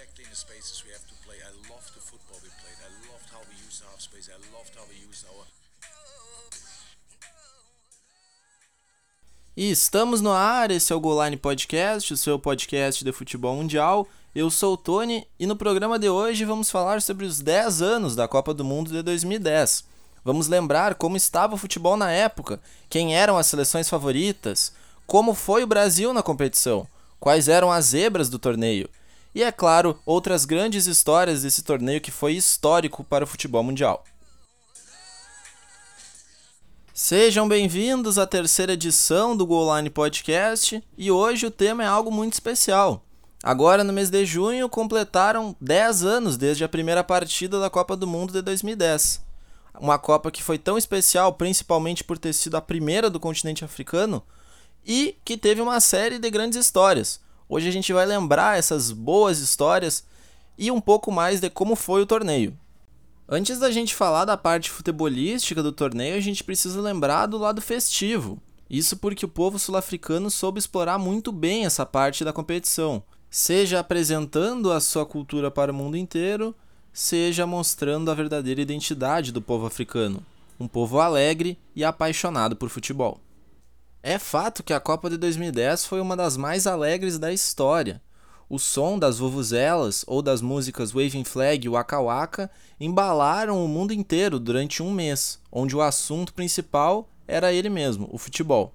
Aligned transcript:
exactly 0.00 0.24
in 0.24 0.30
the 0.30 0.36
spaces 0.36 0.82
we 0.86 0.92
have 0.92 1.04
to 1.06 1.14
play. 1.24 1.36
I 1.44 1.52
loved 1.68 1.92
the 1.94 2.00
football 2.00 2.40
we 2.42 2.48
played. 2.60 2.78
I 2.80 2.90
loved 3.12 3.28
how 3.30 3.40
we 3.48 3.56
used 3.66 3.82
half 3.84 4.00
space. 4.00 4.30
I 4.30 4.38
loved 4.56 4.74
how 4.74 4.84
we 4.88 4.96
used 5.06 5.26
our 5.26 5.44
E 9.56 9.70
estamos 9.70 10.22
no 10.22 10.30
ar, 10.30 10.70
esse 10.70 10.90
é 10.90 10.96
o 10.96 11.00
Goal 11.00 11.22
Line 11.22 11.36
Podcast, 11.36 12.14
o 12.14 12.16
seu 12.16 12.38
podcast 12.38 13.04
de 13.04 13.12
futebol 13.12 13.54
mundial. 13.56 14.08
Eu 14.34 14.48
sou 14.48 14.74
o 14.74 14.76
Tony 14.76 15.26
e 15.38 15.46
no 15.46 15.56
programa 15.56 15.98
de 15.98 16.08
hoje 16.08 16.44
vamos 16.46 16.70
falar 16.70 17.02
sobre 17.02 17.26
os 17.26 17.40
10 17.40 17.82
anos 17.82 18.16
da 18.16 18.26
Copa 18.26 18.54
do 18.54 18.64
Mundo 18.64 18.90
de 18.90 19.02
2010. 19.02 19.84
Vamos 20.24 20.46
lembrar 20.46 20.94
como 20.94 21.16
estava 21.16 21.56
o 21.56 21.58
futebol 21.58 21.96
na 21.96 22.10
época, 22.10 22.60
quem 22.88 23.14
eram 23.14 23.36
as 23.36 23.48
seleções 23.48 23.88
favoritas, 23.88 24.72
como 25.06 25.34
foi 25.34 25.62
o 25.62 25.66
Brasil 25.66 26.14
na 26.14 26.22
competição, 26.22 26.86
quais 27.18 27.48
eram 27.48 27.70
as 27.70 27.86
zebras 27.86 28.30
do 28.30 28.38
torneio. 28.38 28.88
E 29.32 29.44
é 29.44 29.52
claro, 29.52 29.98
outras 30.04 30.44
grandes 30.44 30.86
histórias 30.86 31.42
desse 31.42 31.62
torneio 31.62 32.00
que 32.00 32.10
foi 32.10 32.32
histórico 32.32 33.04
para 33.04 33.22
o 33.22 33.26
futebol 33.26 33.62
mundial. 33.62 34.04
Sejam 36.92 37.48
bem-vindos 37.48 38.18
à 38.18 38.26
terceira 38.26 38.72
edição 38.72 39.36
do 39.36 39.46
Goal 39.46 39.76
Line 39.76 39.88
Podcast 39.88 40.82
e 40.98 41.10
hoje 41.12 41.46
o 41.46 41.50
tema 41.50 41.84
é 41.84 41.86
algo 41.86 42.10
muito 42.10 42.32
especial. 42.32 43.04
Agora, 43.42 43.84
no 43.84 43.92
mês 43.92 44.10
de 44.10 44.26
junho, 44.26 44.68
completaram 44.68 45.56
10 45.60 46.02
anos 46.02 46.36
desde 46.36 46.64
a 46.64 46.68
primeira 46.68 47.04
partida 47.04 47.60
da 47.60 47.70
Copa 47.70 47.96
do 47.96 48.08
Mundo 48.08 48.32
de 48.32 48.42
2010. 48.42 49.24
Uma 49.78 49.98
Copa 49.98 50.30
que 50.30 50.42
foi 50.42 50.58
tão 50.58 50.76
especial, 50.76 51.32
principalmente 51.34 52.02
por 52.02 52.18
ter 52.18 52.32
sido 52.32 52.56
a 52.56 52.60
primeira 52.60 53.08
do 53.08 53.20
continente 53.20 53.64
africano 53.64 54.22
e 54.84 55.16
que 55.24 55.38
teve 55.38 55.62
uma 55.62 55.80
série 55.80 56.18
de 56.18 56.28
grandes 56.30 56.58
histórias. 56.58 57.20
Hoje 57.52 57.68
a 57.68 57.72
gente 57.72 57.92
vai 57.92 58.06
lembrar 58.06 58.56
essas 58.56 58.92
boas 58.92 59.40
histórias 59.40 60.04
e 60.56 60.70
um 60.70 60.80
pouco 60.80 61.10
mais 61.10 61.40
de 61.40 61.50
como 61.50 61.74
foi 61.74 62.00
o 62.00 62.06
torneio. 62.06 62.56
Antes 63.28 63.58
da 63.58 63.72
gente 63.72 63.92
falar 63.92 64.24
da 64.24 64.36
parte 64.36 64.70
futebolística 64.70 65.60
do 65.60 65.72
torneio, 65.72 66.14
a 66.14 66.20
gente 66.20 66.44
precisa 66.44 66.80
lembrar 66.80 67.26
do 67.26 67.36
lado 67.36 67.60
festivo. 67.60 68.40
Isso 68.70 68.96
porque 68.96 69.24
o 69.24 69.28
povo 69.28 69.58
sul-africano 69.58 70.30
soube 70.30 70.60
explorar 70.60 70.96
muito 70.96 71.32
bem 71.32 71.66
essa 71.66 71.84
parte 71.84 72.24
da 72.24 72.32
competição, 72.32 73.02
seja 73.28 73.80
apresentando 73.80 74.70
a 74.70 74.78
sua 74.78 75.04
cultura 75.04 75.50
para 75.50 75.72
o 75.72 75.74
mundo 75.74 75.96
inteiro, 75.96 76.54
seja 76.92 77.48
mostrando 77.48 78.12
a 78.12 78.14
verdadeira 78.14 78.60
identidade 78.60 79.32
do 79.32 79.42
povo 79.42 79.66
africano, 79.66 80.24
um 80.58 80.68
povo 80.68 81.00
alegre 81.00 81.58
e 81.74 81.82
apaixonado 81.82 82.54
por 82.54 82.68
futebol. 82.68 83.20
É 84.02 84.18
fato 84.18 84.62
que 84.62 84.72
a 84.72 84.80
Copa 84.80 85.10
de 85.10 85.18
2010 85.18 85.84
foi 85.84 86.00
uma 86.00 86.16
das 86.16 86.34
mais 86.34 86.66
alegres 86.66 87.18
da 87.18 87.30
história. 87.30 88.00
O 88.48 88.58
som 88.58 88.98
das 88.98 89.18
vuvuzelas 89.18 90.06
ou 90.06 90.22
das 90.22 90.40
músicas 90.40 90.94
Waving 90.94 91.22
Flag 91.22 91.66
e 91.66 91.68
Waka 91.68 92.00
Waka 92.00 92.50
embalaram 92.80 93.62
o 93.62 93.68
mundo 93.68 93.92
inteiro 93.92 94.40
durante 94.40 94.82
um 94.82 94.90
mês, 94.90 95.38
onde 95.52 95.76
o 95.76 95.82
assunto 95.82 96.32
principal 96.32 97.10
era 97.28 97.52
ele 97.52 97.68
mesmo, 97.68 98.08
o 98.10 98.16
futebol. 98.16 98.72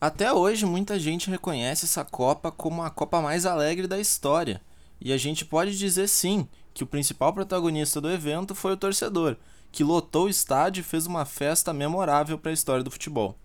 Até 0.00 0.32
hoje, 0.32 0.64
muita 0.64 0.98
gente 0.98 1.28
reconhece 1.28 1.84
essa 1.84 2.02
Copa 2.02 2.50
como 2.50 2.82
a 2.82 2.88
Copa 2.88 3.20
mais 3.20 3.44
alegre 3.44 3.86
da 3.86 4.00
história, 4.00 4.62
e 4.98 5.12
a 5.12 5.18
gente 5.18 5.44
pode 5.44 5.76
dizer 5.76 6.08
sim 6.08 6.48
que 6.72 6.82
o 6.82 6.86
principal 6.86 7.34
protagonista 7.34 8.00
do 8.00 8.10
evento 8.10 8.54
foi 8.54 8.72
o 8.72 8.76
torcedor, 8.78 9.36
que 9.70 9.84
lotou 9.84 10.24
o 10.24 10.30
estádio 10.30 10.80
e 10.80 10.84
fez 10.84 11.04
uma 11.04 11.26
festa 11.26 11.74
memorável 11.74 12.38
para 12.38 12.50
a 12.50 12.54
história 12.54 12.82
do 12.82 12.90
futebol. 12.90 13.36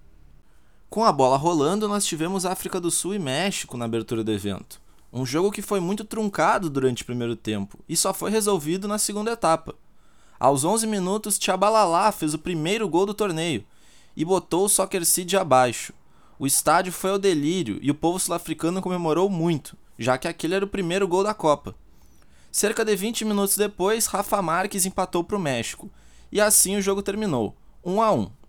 Com 0.93 1.03
a 1.03 1.11
bola 1.11 1.37
rolando, 1.37 1.87
nós 1.87 2.05
tivemos 2.05 2.45
África 2.45 2.79
do 2.79 2.91
Sul 2.91 3.15
e 3.15 3.19
México 3.19 3.75
na 3.75 3.85
abertura 3.85 4.23
do 4.23 4.31
evento. 4.31 4.79
Um 5.11 5.25
jogo 5.25 5.49
que 5.49 5.59
foi 5.59 5.79
muito 5.79 6.03
truncado 6.03 6.69
durante 6.69 7.01
o 7.01 7.05
primeiro 7.07 7.35
tempo 7.35 7.79
e 7.89 7.97
só 7.97 8.13
foi 8.13 8.29
resolvido 8.29 8.87
na 8.87 8.99
segunda 8.99 9.31
etapa. 9.31 9.73
Aos 10.39 10.63
11 10.63 10.85
minutos, 10.85 11.39
Tchabalala 11.39 12.11
fez 12.11 12.35
o 12.35 12.37
primeiro 12.37 12.87
gol 12.87 13.07
do 13.07 13.13
torneio 13.15 13.65
e 14.15 14.23
botou 14.23 14.65
o 14.65 14.69
Soccer 14.69 15.03
City 15.03 15.35
abaixo. 15.35 15.93
O 16.37 16.45
estádio 16.45 16.93
foi 16.93 17.09
ao 17.09 17.17
delírio 17.17 17.79
e 17.81 17.89
o 17.89 17.95
povo 17.95 18.19
sul-africano 18.19 18.79
comemorou 18.79 19.31
muito, 19.31 19.75
já 19.97 20.15
que 20.19 20.27
aquele 20.27 20.53
era 20.53 20.65
o 20.65 20.69
primeiro 20.69 21.07
gol 21.07 21.23
da 21.23 21.33
Copa. 21.33 21.73
Cerca 22.51 22.85
de 22.85 22.95
20 22.95 23.25
minutos 23.25 23.57
depois, 23.57 24.05
Rafa 24.05 24.39
Marques 24.43 24.85
empatou 24.85 25.23
para 25.23 25.37
o 25.37 25.41
México 25.41 25.89
e 26.31 26.39
assim 26.39 26.75
o 26.75 26.81
jogo 26.83 27.01
terminou, 27.01 27.55
1 27.83 27.99
a 27.99 28.11
1. 28.11 28.42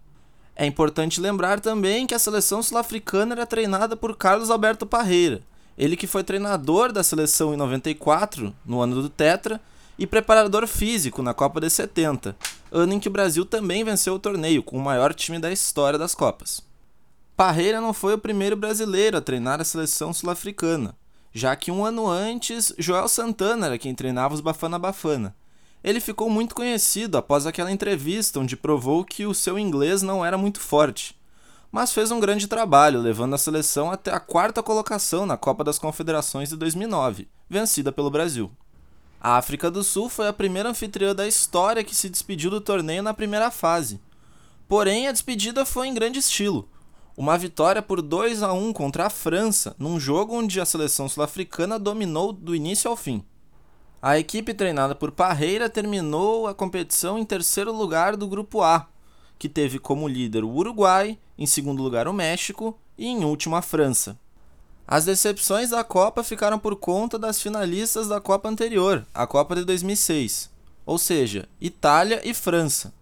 É 0.56 0.64
importante 0.64 1.20
lembrar 1.20 1.58
também 1.60 2.06
que 2.06 2.14
a 2.14 2.18
seleção 2.18 2.62
sul-africana 2.62 3.34
era 3.34 3.46
treinada 3.46 3.96
por 3.96 4.16
Carlos 4.16 4.50
Alberto 4.50 4.86
Parreira, 4.86 5.42
ele 5.76 5.96
que 5.96 6.06
foi 6.06 6.22
treinador 6.22 6.92
da 6.92 7.02
seleção 7.02 7.52
em 7.52 7.56
94, 7.56 8.54
no 8.64 8.80
ano 8.80 9.02
do 9.02 9.08
Tetra, 9.08 9.60
e 9.98 10.06
preparador 10.06 10.66
físico 10.66 11.22
na 11.22 11.34
Copa 11.34 11.60
de 11.60 11.70
70, 11.70 12.36
ano 12.70 12.92
em 12.92 13.00
que 13.00 13.08
o 13.08 13.12
Brasil 13.12 13.44
também 13.44 13.84
venceu 13.84 14.14
o 14.14 14.18
torneio 14.18 14.62
com 14.62 14.76
o 14.76 14.82
maior 14.82 15.14
time 15.14 15.38
da 15.38 15.52
história 15.52 15.98
das 15.98 16.14
Copas. 16.14 16.62
Parreira 17.36 17.80
não 17.80 17.92
foi 17.92 18.14
o 18.14 18.18
primeiro 18.18 18.56
brasileiro 18.56 19.16
a 19.16 19.20
treinar 19.20 19.60
a 19.60 19.64
seleção 19.64 20.12
sul-africana, 20.12 20.96
já 21.32 21.56
que 21.56 21.70
um 21.70 21.84
ano 21.84 22.08
antes, 22.08 22.72
Joel 22.78 23.08
Santana 23.08 23.66
era 23.66 23.78
quem 23.78 23.94
treinava 23.94 24.34
os 24.34 24.40
Bafana 24.40 24.78
Bafana. 24.78 25.34
Ele 25.84 26.00
ficou 26.00 26.28
muito 26.28 26.54
conhecido 26.54 27.16
após 27.16 27.46
aquela 27.46 27.70
entrevista 27.70 28.40
onde 28.40 28.56
provou 28.56 29.04
que 29.04 29.26
o 29.26 29.34
seu 29.34 29.58
inglês 29.58 30.02
não 30.02 30.24
era 30.24 30.36
muito 30.36 30.58
forte 30.58 31.14
mas 31.74 31.92
fez 31.92 32.12
um 32.12 32.20
grande 32.20 32.46
trabalho, 32.46 33.00
levando 33.00 33.34
a 33.34 33.38
seleção 33.38 33.90
até 33.90 34.12
a 34.12 34.20
quarta 34.20 34.62
colocação 34.62 35.26
na 35.26 35.36
Copa 35.36 35.64
das 35.64 35.76
Confederações 35.76 36.50
de 36.50 36.56
2009, 36.56 37.26
vencida 37.50 37.90
pelo 37.90 38.12
Brasil. 38.12 38.48
A 39.20 39.38
África 39.38 39.68
do 39.72 39.82
Sul 39.82 40.08
foi 40.08 40.28
a 40.28 40.32
primeira 40.32 40.68
anfitriã 40.68 41.12
da 41.12 41.26
história 41.26 41.82
que 41.82 41.92
se 41.92 42.08
despediu 42.08 42.48
do 42.48 42.60
torneio 42.60 43.02
na 43.02 43.12
primeira 43.12 43.50
fase. 43.50 44.00
Porém, 44.68 45.08
a 45.08 45.12
despedida 45.12 45.64
foi 45.64 45.88
em 45.88 45.94
grande 45.94 46.20
estilo. 46.20 46.68
Uma 47.16 47.36
vitória 47.36 47.82
por 47.82 48.00
2 48.00 48.44
a 48.44 48.52
1 48.52 48.72
contra 48.72 49.06
a 49.06 49.10
França, 49.10 49.74
num 49.76 49.98
jogo 49.98 50.32
onde 50.32 50.60
a 50.60 50.64
seleção 50.64 51.08
sul-africana 51.08 51.76
dominou 51.76 52.32
do 52.32 52.54
início 52.54 52.88
ao 52.88 52.96
fim. 52.96 53.24
A 54.06 54.18
equipe 54.18 54.52
treinada 54.52 54.94
por 54.94 55.10
Parreira 55.10 55.66
terminou 55.70 56.46
a 56.46 56.52
competição 56.52 57.18
em 57.18 57.24
terceiro 57.24 57.72
lugar 57.72 58.18
do 58.18 58.28
grupo 58.28 58.60
A, 58.60 58.86
que 59.38 59.48
teve 59.48 59.78
como 59.78 60.06
líder 60.06 60.44
o 60.44 60.50
Uruguai, 60.50 61.18
em 61.38 61.46
segundo 61.46 61.82
lugar 61.82 62.06
o 62.06 62.12
México 62.12 62.78
e 62.98 63.06
em 63.06 63.24
último 63.24 63.56
a 63.56 63.62
França. 63.62 64.18
As 64.86 65.06
decepções 65.06 65.70
da 65.70 65.82
Copa 65.82 66.22
ficaram 66.22 66.58
por 66.58 66.76
conta 66.76 67.18
das 67.18 67.40
finalistas 67.40 68.06
da 68.06 68.20
Copa 68.20 68.46
anterior, 68.46 69.06
a 69.14 69.26
Copa 69.26 69.54
de 69.54 69.64
2006, 69.64 70.50
ou 70.84 70.98
seja, 70.98 71.48
Itália 71.58 72.20
e 72.28 72.34
França. 72.34 72.92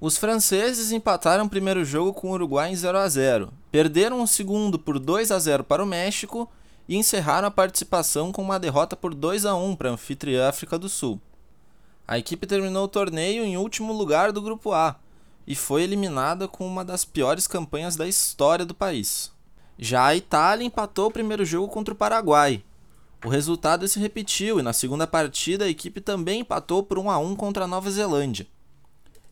Os 0.00 0.16
franceses 0.16 0.92
empataram 0.92 1.46
o 1.46 1.50
primeiro 1.50 1.84
jogo 1.84 2.12
com 2.12 2.28
o 2.28 2.34
Uruguai 2.34 2.70
em 2.70 2.76
0 2.76 2.96
a 2.96 3.08
0, 3.08 3.52
perderam 3.72 4.22
o 4.22 4.28
segundo 4.28 4.78
por 4.78 5.00
2 5.00 5.32
a 5.32 5.38
0 5.40 5.64
para 5.64 5.82
o 5.82 5.86
México 5.86 6.48
e 6.88 6.96
encerraram 6.96 7.48
a 7.48 7.50
participação 7.50 8.32
com 8.32 8.42
uma 8.42 8.58
derrota 8.58 8.96
por 8.96 9.14
2 9.14 9.46
a 9.46 9.54
1 9.54 9.76
para 9.76 9.90
a 9.90 9.92
anfitriã 9.92 10.48
África 10.48 10.78
do 10.78 10.88
Sul. 10.88 11.20
A 12.06 12.18
equipe 12.18 12.46
terminou 12.46 12.84
o 12.84 12.88
torneio 12.88 13.44
em 13.44 13.56
último 13.56 13.92
lugar 13.92 14.32
do 14.32 14.42
grupo 14.42 14.72
A, 14.72 14.96
e 15.46 15.54
foi 15.54 15.82
eliminada 15.82 16.46
com 16.46 16.66
uma 16.66 16.84
das 16.84 17.04
piores 17.04 17.46
campanhas 17.46 17.96
da 17.96 18.06
história 18.06 18.64
do 18.64 18.74
país. 18.74 19.32
Já 19.78 20.06
a 20.06 20.16
Itália 20.16 20.64
empatou 20.64 21.08
o 21.08 21.12
primeiro 21.12 21.44
jogo 21.44 21.68
contra 21.68 21.94
o 21.94 21.96
Paraguai. 21.96 22.62
O 23.24 23.28
resultado 23.28 23.86
se 23.86 23.98
repetiu 23.98 24.58
e 24.58 24.62
na 24.62 24.72
segunda 24.72 25.06
partida 25.06 25.64
a 25.64 25.68
equipe 25.68 26.00
também 26.00 26.40
empatou 26.40 26.82
por 26.82 26.98
1 26.98 27.10
a 27.10 27.18
1 27.18 27.36
contra 27.36 27.64
a 27.64 27.68
Nova 27.68 27.90
Zelândia. 27.90 28.46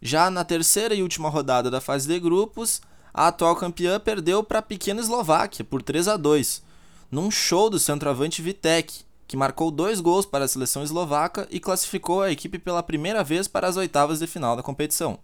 Já 0.01 0.31
na 0.31 0.45
terceira 0.45 0.95
e 0.95 1.03
última 1.03 1.29
rodada 1.29 1.71
da 1.71 1.81
fase 1.81 2.09
de 2.09 2.19
grupos, 2.19 2.81
a 3.13 3.29
atual 3.29 3.55
campeã 3.57 4.01
perdeu 4.01 4.43
para 4.43 4.61
a 4.61 4.63
pequena 4.63 5.01
Eslováquia 5.01 5.65
por 5.65 5.83
3 5.83 6.09
a 6.09 6.17
2, 6.17 6.63
num 7.11 7.31
show 7.31 7.69
do 7.69 7.79
centroavante 7.79 8.41
Vitek, 8.41 9.05
que 9.27 9.37
marcou 9.37 9.71
dois 9.71 10.01
gols 10.01 10.27
para 10.27 10.45
a 10.45 10.49
seleção 10.49 10.83
eslovaca 10.83 11.47
e 11.51 11.59
classificou 11.59 12.23
a 12.23 12.31
equipe 12.31 12.59
pela 12.59 12.83
primeira 12.83 13.25
vez 13.25 13.49
para 13.49 13.67
as 13.67 13.77
oitavas 13.77 14.19
de 14.19 14.27
final 14.27 14.57
da 14.57 14.63
competição. 14.63 15.19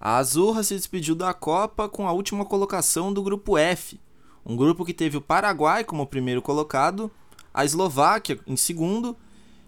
A 0.00 0.16
Azurra 0.16 0.62
se 0.62 0.74
despediu 0.74 1.14
da 1.14 1.34
Copa 1.34 1.88
com 1.88 2.08
a 2.08 2.12
última 2.12 2.44
colocação 2.44 3.12
do 3.12 3.22
grupo 3.22 3.58
F, 3.58 4.00
um 4.44 4.56
grupo 4.56 4.84
que 4.84 4.94
teve 4.94 5.16
o 5.16 5.20
Paraguai 5.20 5.84
como 5.84 6.06
primeiro 6.06 6.40
colocado, 6.40 7.10
a 7.52 7.64
Eslováquia 7.64 8.38
em 8.46 8.56
segundo 8.56 9.16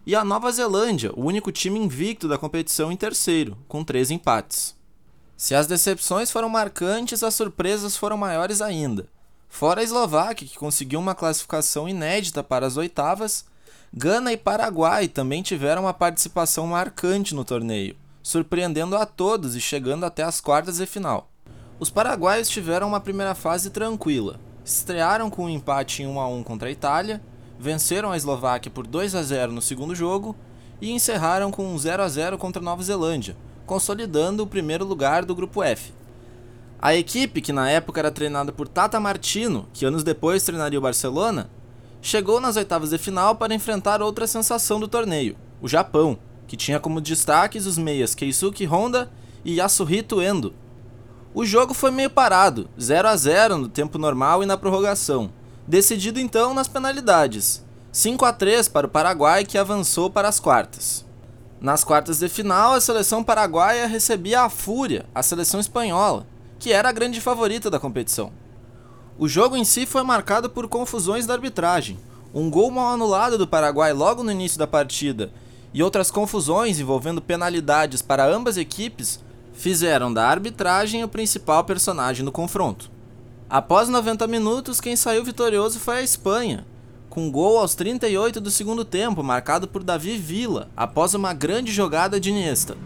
e 0.07 0.15
a 0.15 0.25
Nova 0.25 0.51
Zelândia, 0.51 1.13
o 1.15 1.25
único 1.25 1.53
time 1.53 1.79
invicto 1.79 2.27
da 2.27 2.39
competição 2.39 2.91
em 2.91 2.97
terceiro, 2.97 3.57
com 3.69 3.85
três 3.85 4.11
empates. 4.11 4.75
Se 5.37 5.55
as 5.55 5.67
decepções 5.67 6.31
foram 6.31 6.49
marcantes, 6.49 7.23
as 7.23 7.35
surpresas 7.35 7.97
foram 7.97 8.17
maiores 8.17 8.61
ainda. 8.61 9.09
Fora 9.53 9.81
a 9.81 9.85
Eslováquia, 9.85 10.49
que 10.49 10.59
conseguiu 10.59 10.99
uma 10.99 11.15
classificação 11.15 11.89
inédita 11.89 12.43
para 12.43 12.67
as 12.67 12.77
oitavas, 12.77 13.45
Gana 13.95 14.33
e 14.33 14.37
Paraguai 14.37 15.07
também 15.07 15.43
tiveram 15.43 15.83
uma 15.83 15.95
participação 15.95 16.67
marcante 16.67 17.35
no 17.35 17.45
torneio 17.45 17.95
surpreendendo 18.23 18.97
a 18.97 19.05
todos 19.05 19.57
e 19.57 19.61
chegando 19.61 20.05
até 20.05 20.23
as 20.23 20.41
quartas 20.41 20.77
de 20.77 20.87
final. 20.87 21.29
Os 21.79 21.91
paraguaios 21.91 22.49
tiveram 22.49 22.87
uma 22.87 23.01
primeira 23.01 23.35
fase 23.35 23.71
tranquila. 23.71 24.39
Estrearam 24.65 25.29
com 25.29 25.47
um 25.47 25.49
empate 25.49 26.03
em 26.03 26.07
1 26.07 26.21
a 26.21 26.29
1 26.29 26.43
contra 26.45 26.69
a 26.69 26.73
Itália, 26.73 27.21
venceram 27.59 28.13
a 28.13 28.17
Eslováquia 28.17 28.71
por 28.71 28.87
2 28.87 29.17
a 29.17 29.23
0 29.23 29.53
no 29.53 29.61
segundo 29.61 29.95
jogo 29.95 30.37
e 30.81 30.93
encerraram 30.93 31.51
com 31.51 31.67
um 31.67 31.77
0 31.77 32.03
a 32.03 32.09
0 32.09 32.39
contra 32.39 32.63
a 32.63 32.65
Nova 32.65 32.83
Zelândia, 32.83 33.37
consolidando 33.67 34.45
o 34.45 34.47
primeiro 34.47 34.85
lugar 34.85 35.25
do 35.25 35.35
grupo 35.35 35.63
F. 35.63 35.93
A 36.83 36.97
equipe, 36.97 37.41
que 37.41 37.53
na 37.53 37.71
época 37.71 38.01
era 38.01 38.11
treinada 38.11 38.51
por 38.51 38.67
Tata 38.67 38.99
Martino, 38.99 39.69
que 39.73 39.85
anos 39.85 40.03
depois 40.03 40.43
treinaria 40.43 40.81
o 40.81 40.83
Barcelona, 40.83 41.49
chegou 42.01 42.41
nas 42.41 42.57
oitavas 42.57 42.91
de 42.91 42.99
final 42.99 43.37
para 43.37 43.55
enfrentar 43.55 44.03
outra 44.03 44.27
sensação 44.27 44.81
do 44.81 44.89
torneio, 44.89 45.37
o 45.61 45.69
Japão, 45.69 46.19
que 46.49 46.57
tinha 46.57 46.81
como 46.81 47.01
destaques 47.01 47.67
os 47.67 47.79
meias 47.79 48.17
Keisuke 48.17 48.65
Honda 48.65 49.09
e 49.45 49.59
Yasuhito 49.59 50.21
Endo. 50.21 50.53
O 51.33 51.47
jogo 51.47 51.73
foi 51.73 51.93
meio 51.93 52.11
parado, 52.11 52.69
0 52.81 53.07
a 53.07 53.17
0 53.17 53.59
no 53.59 53.69
tempo 53.69 53.97
normal 53.97 54.43
e 54.43 54.47
na 54.47 54.57
prorrogação, 54.57 55.31
decidido 55.65 56.19
então 56.19 56.53
nas 56.53 56.67
penalidades. 56.67 57.65
5 57.93 58.25
a 58.25 58.33
3 58.33 58.67
para 58.67 58.89
o 58.89 58.91
Paraguai, 58.91 59.45
que 59.45 59.57
avançou 59.57 60.11
para 60.11 60.27
as 60.27 60.41
quartas. 60.41 61.07
Nas 61.61 61.85
quartas 61.85 62.19
de 62.19 62.29
final, 62.29 62.73
a 62.73 62.81
seleção 62.81 63.23
paraguaia 63.23 63.87
recebia 63.87 64.41
a 64.41 64.51
Fúria, 64.51 65.07
a 65.15 65.23
seleção 65.23 65.61
espanhola, 65.61 66.27
que 66.63 66.73
era 66.73 66.91
a 66.91 66.93
grande 66.93 67.21
favorita 67.21 67.69
da 67.69 67.81
competição. 67.81 68.31
O 69.19 69.29
jogo 69.29 69.57
em 69.57 69.65
si 69.65 69.85
foi 69.85 70.05
marcado 70.05 70.49
por 70.49 70.69
confusões 70.69 71.27
da 71.27 71.35
arbitragem. 71.35 71.99
Um 72.33 72.49
gol 72.49 72.71
mal 72.71 72.95
anulado 72.95 73.37
do 73.37 73.49
Paraguai 73.49 73.93
logo 73.93 74.23
no 74.23 74.31
início 74.31 74.61
da 74.61 74.67
partida 74.67 75.33
e 75.75 75.83
outras 75.83 76.09
confusões 76.09 76.79
envolvendo 76.79 77.21
penalidades 77.21 78.01
para 78.01 78.25
ambas 78.25 78.57
equipes 78.57 79.19
fizeram 79.53 80.15
da 80.15 80.25
arbitragem 80.25 81.03
o 81.03 81.09
principal 81.09 81.65
personagem 81.65 82.25
no 82.25 82.31
confronto. 82.31 82.93
Após 83.51 83.89
90 83.89 84.29
minutos, 84.29 84.81
quem 84.81 84.95
saiu 84.95 85.25
vitorioso 85.25 85.81
foi 85.81 85.97
a 85.97 86.03
Espanha, 86.03 86.65
com 87.11 87.29
gol 87.29 87.59
aos 87.59 87.75
38 87.75 88.41
do 88.41 88.53
segundo 88.53 88.85
tempo, 88.85 89.21
marcado 89.21 89.67
por 89.67 89.83
Davi 89.83 90.17
Villa, 90.17 90.71
após 90.77 91.13
uma 91.13 91.35
grande 91.35 91.73
jogada 91.73 92.21
de 92.21 92.31
Iniesta. 92.31 92.77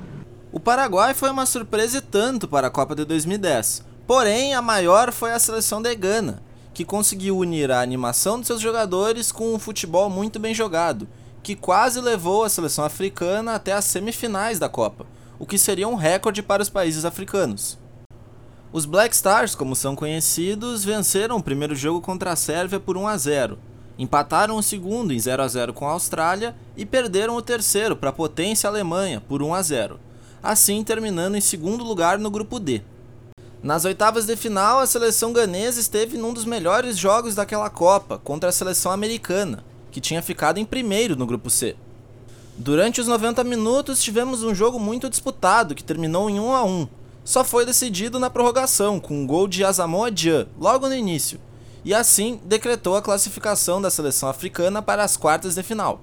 O 0.56 0.58
Paraguai 0.58 1.12
foi 1.12 1.28
uma 1.28 1.44
surpresa 1.44 1.98
e 1.98 2.00
tanto 2.00 2.48
para 2.48 2.68
a 2.68 2.70
Copa 2.70 2.94
de 2.94 3.04
2010, 3.04 3.84
porém 4.06 4.54
a 4.54 4.62
maior 4.62 5.12
foi 5.12 5.32
a 5.32 5.38
seleção 5.38 5.82
de 5.82 5.94
Gana, 5.94 6.42
que 6.72 6.82
conseguiu 6.82 7.36
unir 7.36 7.70
a 7.70 7.82
animação 7.82 8.40
de 8.40 8.46
seus 8.46 8.62
jogadores 8.62 9.30
com 9.30 9.54
um 9.54 9.58
futebol 9.58 10.08
muito 10.08 10.38
bem 10.38 10.54
jogado, 10.54 11.06
que 11.42 11.54
quase 11.54 12.00
levou 12.00 12.42
a 12.42 12.48
seleção 12.48 12.86
africana 12.86 13.54
até 13.54 13.74
as 13.74 13.84
semifinais 13.84 14.58
da 14.58 14.66
Copa, 14.66 15.04
o 15.38 15.44
que 15.44 15.58
seria 15.58 15.86
um 15.86 15.94
recorde 15.94 16.42
para 16.42 16.62
os 16.62 16.70
países 16.70 17.04
africanos. 17.04 17.78
Os 18.72 18.86
Black 18.86 19.14
Stars, 19.14 19.54
como 19.54 19.76
são 19.76 19.94
conhecidos, 19.94 20.86
venceram 20.86 21.36
o 21.36 21.42
primeiro 21.42 21.74
jogo 21.74 22.00
contra 22.00 22.32
a 22.32 22.36
Sérvia 22.36 22.80
por 22.80 22.96
1 22.96 23.06
a 23.06 23.16
0. 23.18 23.58
Empataram 23.98 24.56
o 24.56 24.62
segundo 24.62 25.12
em 25.12 25.20
0 25.20 25.42
a 25.42 25.48
0 25.48 25.74
com 25.74 25.86
a 25.86 25.92
Austrália 25.92 26.56
e 26.74 26.86
perderam 26.86 27.36
o 27.36 27.42
terceiro 27.42 27.94
para 27.94 28.08
a 28.08 28.14
potência 28.14 28.70
Alemanha 28.70 29.20
por 29.20 29.42
1 29.42 29.52
a 29.52 29.60
0, 29.60 30.00
assim 30.46 30.82
terminando 30.84 31.36
em 31.36 31.40
segundo 31.40 31.84
lugar 31.84 32.18
no 32.18 32.30
grupo 32.30 32.58
D. 32.60 32.82
Nas 33.62 33.84
oitavas 33.84 34.26
de 34.26 34.36
final, 34.36 34.78
a 34.78 34.86
seleção 34.86 35.32
ganesa 35.32 35.80
esteve 35.80 36.16
num 36.16 36.32
dos 36.32 36.44
melhores 36.44 36.96
jogos 36.96 37.34
daquela 37.34 37.68
Copa 37.68 38.18
contra 38.18 38.50
a 38.50 38.52
seleção 38.52 38.92
americana, 38.92 39.64
que 39.90 40.00
tinha 40.00 40.22
ficado 40.22 40.58
em 40.58 40.64
primeiro 40.64 41.16
no 41.16 41.26
grupo 41.26 41.50
C. 41.50 41.74
Durante 42.56 43.00
os 43.00 43.06
90 43.06 43.42
minutos 43.44 44.02
tivemos 44.02 44.42
um 44.42 44.54
jogo 44.54 44.78
muito 44.78 45.10
disputado 45.10 45.74
que 45.74 45.82
terminou 45.82 46.30
em 46.30 46.38
1 46.38 46.54
a 46.54 46.64
1, 46.64 46.88
só 47.24 47.42
foi 47.42 47.66
decidido 47.66 48.20
na 48.20 48.30
prorrogação, 48.30 49.00
com 49.00 49.14
um 49.14 49.26
gol 49.26 49.48
de 49.48 49.64
Asamoah 49.64 50.14
Gyan, 50.14 50.46
logo 50.58 50.86
no 50.86 50.94
início, 50.94 51.40
e 51.84 51.92
assim 51.92 52.40
decretou 52.44 52.94
a 52.94 53.02
classificação 53.02 53.82
da 53.82 53.90
seleção 53.90 54.28
africana 54.28 54.80
para 54.80 55.02
as 55.02 55.16
quartas 55.16 55.56
de 55.56 55.62
final. 55.62 56.00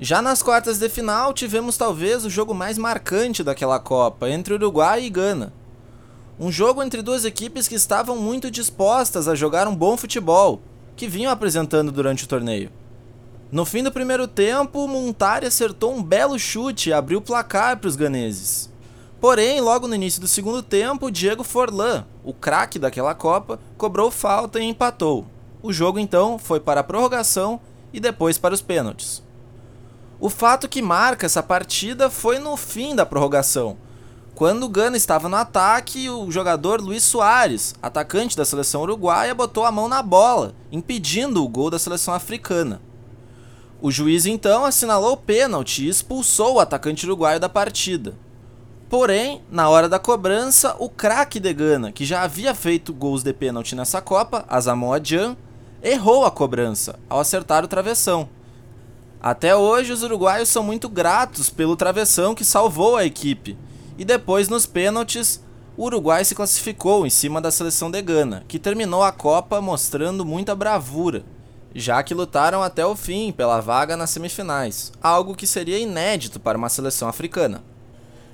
Já 0.00 0.20
nas 0.20 0.42
quartas 0.42 0.78
de 0.78 0.88
final, 0.88 1.32
tivemos 1.32 1.76
talvez 1.76 2.24
o 2.24 2.30
jogo 2.30 2.52
mais 2.52 2.76
marcante 2.76 3.44
daquela 3.44 3.78
Copa, 3.78 4.28
entre 4.28 4.54
Uruguai 4.54 5.04
e 5.04 5.10
Gana. 5.10 5.52
Um 6.38 6.50
jogo 6.50 6.82
entre 6.82 7.00
duas 7.00 7.24
equipes 7.24 7.68
que 7.68 7.76
estavam 7.76 8.16
muito 8.16 8.50
dispostas 8.50 9.28
a 9.28 9.36
jogar 9.36 9.68
um 9.68 9.74
bom 9.74 9.96
futebol, 9.96 10.60
que 10.96 11.06
vinham 11.06 11.30
apresentando 11.30 11.92
durante 11.92 12.24
o 12.24 12.26
torneio. 12.26 12.72
No 13.52 13.64
fim 13.64 13.84
do 13.84 13.92
primeiro 13.92 14.26
tempo, 14.26 14.88
Montari 14.88 15.46
acertou 15.46 15.94
um 15.94 16.02
belo 16.02 16.36
chute 16.40 16.90
e 16.90 16.92
abriu 16.92 17.20
o 17.20 17.22
placar 17.22 17.76
para 17.76 17.86
os 17.86 17.94
ganeses. 17.94 18.68
Porém, 19.20 19.60
logo 19.60 19.86
no 19.86 19.94
início 19.94 20.20
do 20.20 20.26
segundo 20.26 20.60
tempo, 20.60 21.08
Diego 21.08 21.44
Forlan, 21.44 22.04
o 22.24 22.34
craque 22.34 22.80
daquela 22.80 23.14
Copa, 23.14 23.60
cobrou 23.78 24.10
falta 24.10 24.58
e 24.58 24.64
empatou. 24.64 25.24
O 25.62 25.72
jogo 25.72 26.00
então 26.00 26.36
foi 26.36 26.58
para 26.58 26.80
a 26.80 26.84
prorrogação 26.84 27.60
e 27.92 28.00
depois 28.00 28.38
para 28.38 28.52
os 28.52 28.60
pênaltis. 28.60 29.23
O 30.20 30.30
fato 30.30 30.68
que 30.68 30.80
marca 30.80 31.26
essa 31.26 31.42
partida 31.42 32.08
foi 32.08 32.38
no 32.38 32.56
fim 32.56 32.94
da 32.94 33.04
prorrogação, 33.04 33.76
quando 34.34 34.64
o 34.64 34.68
Gana 34.68 34.96
estava 34.96 35.28
no 35.28 35.36
ataque, 35.36 36.10
o 36.10 36.28
jogador 36.28 36.80
Luiz 36.80 37.04
Soares, 37.04 37.72
atacante 37.80 38.36
da 38.36 38.44
seleção 38.44 38.82
uruguaia, 38.82 39.32
botou 39.32 39.64
a 39.64 39.70
mão 39.70 39.86
na 39.86 40.02
bola, 40.02 40.56
impedindo 40.72 41.44
o 41.44 41.48
gol 41.48 41.70
da 41.70 41.78
seleção 41.78 42.12
africana. 42.12 42.80
O 43.80 43.92
juiz 43.92 44.26
então 44.26 44.64
assinalou 44.64 45.12
o 45.12 45.16
pênalti 45.16 45.84
e 45.84 45.88
expulsou 45.88 46.54
o 46.54 46.60
atacante 46.60 47.06
uruguaio 47.06 47.38
da 47.38 47.48
partida. 47.48 48.16
Porém, 48.90 49.40
na 49.52 49.68
hora 49.68 49.88
da 49.88 50.00
cobrança, 50.00 50.74
o 50.80 50.88
craque 50.88 51.38
de 51.38 51.52
Gana, 51.52 51.92
que 51.92 52.04
já 52.04 52.22
havia 52.22 52.52
feito 52.56 52.92
gols 52.92 53.22
de 53.22 53.32
pênalti 53.32 53.76
nessa 53.76 54.00
Copa, 54.00 54.44
Asamoah 54.48 55.00
Gyan, 55.00 55.36
errou 55.80 56.24
a 56.24 56.30
cobrança 56.30 56.98
ao 57.08 57.20
acertar 57.20 57.64
o 57.64 57.68
travessão. 57.68 58.28
Até 59.26 59.56
hoje, 59.56 59.90
os 59.90 60.02
uruguaios 60.02 60.50
são 60.50 60.62
muito 60.62 60.86
gratos 60.86 61.48
pelo 61.48 61.76
travessão 61.76 62.34
que 62.34 62.44
salvou 62.44 62.94
a 62.94 63.06
equipe. 63.06 63.56
E 63.96 64.04
depois, 64.04 64.50
nos 64.50 64.66
pênaltis, 64.66 65.42
o 65.78 65.84
Uruguai 65.84 66.22
se 66.26 66.34
classificou 66.34 67.06
em 67.06 67.08
cima 67.08 67.40
da 67.40 67.50
seleção 67.50 67.90
de 67.90 68.02
Gana, 68.02 68.44
que 68.46 68.58
terminou 68.58 69.02
a 69.02 69.10
Copa 69.10 69.62
mostrando 69.62 70.26
muita 70.26 70.54
bravura, 70.54 71.24
já 71.74 72.02
que 72.02 72.12
lutaram 72.12 72.62
até 72.62 72.84
o 72.84 72.94
fim 72.94 73.32
pela 73.32 73.62
vaga 73.62 73.96
nas 73.96 74.10
semifinais, 74.10 74.92
algo 75.02 75.34
que 75.34 75.46
seria 75.46 75.78
inédito 75.78 76.38
para 76.38 76.58
uma 76.58 76.68
seleção 76.68 77.08
africana. 77.08 77.64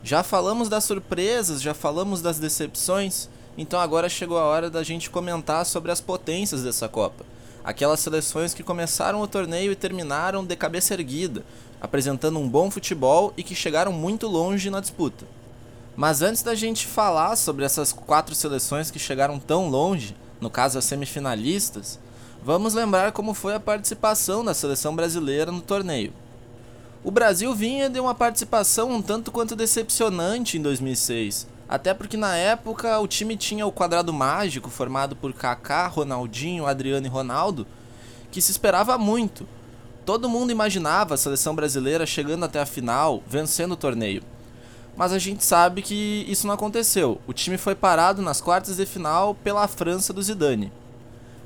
Já 0.02 0.24
falamos 0.24 0.68
das 0.68 0.82
surpresas, 0.82 1.62
já 1.62 1.72
falamos 1.72 2.20
das 2.20 2.40
decepções, 2.40 3.28
então 3.56 3.78
agora 3.78 4.08
chegou 4.08 4.38
a 4.38 4.44
hora 4.44 4.68
da 4.68 4.82
gente 4.82 5.08
comentar 5.08 5.64
sobre 5.66 5.92
as 5.92 6.00
potências 6.00 6.64
dessa 6.64 6.88
Copa. 6.88 7.24
Aquelas 7.62 8.00
seleções 8.00 8.54
que 8.54 8.62
começaram 8.62 9.20
o 9.20 9.28
torneio 9.28 9.70
e 9.70 9.76
terminaram 9.76 10.44
de 10.44 10.56
cabeça 10.56 10.94
erguida, 10.94 11.44
apresentando 11.80 12.38
um 12.38 12.48
bom 12.48 12.70
futebol 12.70 13.32
e 13.36 13.42
que 13.42 13.54
chegaram 13.54 13.92
muito 13.92 14.26
longe 14.26 14.70
na 14.70 14.80
disputa. 14.80 15.26
Mas 15.96 16.22
antes 16.22 16.42
da 16.42 16.54
gente 16.54 16.86
falar 16.86 17.36
sobre 17.36 17.64
essas 17.64 17.92
quatro 17.92 18.34
seleções 18.34 18.90
que 18.90 18.98
chegaram 18.98 19.38
tão 19.38 19.68
longe, 19.68 20.16
no 20.40 20.48
caso 20.48 20.78
as 20.78 20.84
semifinalistas, 20.86 21.98
vamos 22.42 22.72
lembrar 22.72 23.12
como 23.12 23.34
foi 23.34 23.54
a 23.54 23.60
participação 23.60 24.42
da 24.42 24.54
seleção 24.54 24.96
brasileira 24.96 25.52
no 25.52 25.60
torneio. 25.60 26.12
O 27.04 27.10
Brasil 27.10 27.54
vinha 27.54 27.90
de 27.90 28.00
uma 28.00 28.14
participação 28.14 28.90
um 28.90 29.02
tanto 29.02 29.30
quanto 29.30 29.56
decepcionante 29.56 30.58
em 30.58 30.62
2006, 30.62 31.46
até 31.70 31.94
porque 31.94 32.16
na 32.16 32.36
época 32.36 32.98
o 32.98 33.06
time 33.06 33.36
tinha 33.36 33.64
o 33.64 33.70
quadrado 33.70 34.12
mágico 34.12 34.68
formado 34.68 35.14
por 35.14 35.32
Kaká, 35.32 35.86
Ronaldinho, 35.86 36.66
Adriano 36.66 37.06
e 37.06 37.08
Ronaldo, 37.08 37.64
que 38.28 38.42
se 38.42 38.50
esperava 38.50 38.98
muito. 38.98 39.46
Todo 40.04 40.28
mundo 40.28 40.50
imaginava 40.50 41.14
a 41.14 41.16
seleção 41.16 41.54
brasileira 41.54 42.04
chegando 42.04 42.44
até 42.44 42.58
a 42.58 42.66
final, 42.66 43.22
vencendo 43.24 43.72
o 43.72 43.76
torneio. 43.76 44.20
Mas 44.96 45.12
a 45.12 45.18
gente 45.20 45.44
sabe 45.44 45.80
que 45.80 46.26
isso 46.28 46.44
não 46.44 46.54
aconteceu. 46.54 47.20
O 47.24 47.32
time 47.32 47.56
foi 47.56 47.76
parado 47.76 48.20
nas 48.20 48.40
quartas 48.40 48.78
de 48.78 48.84
final 48.84 49.32
pela 49.36 49.68
França 49.68 50.12
do 50.12 50.20
Zidane. 50.20 50.72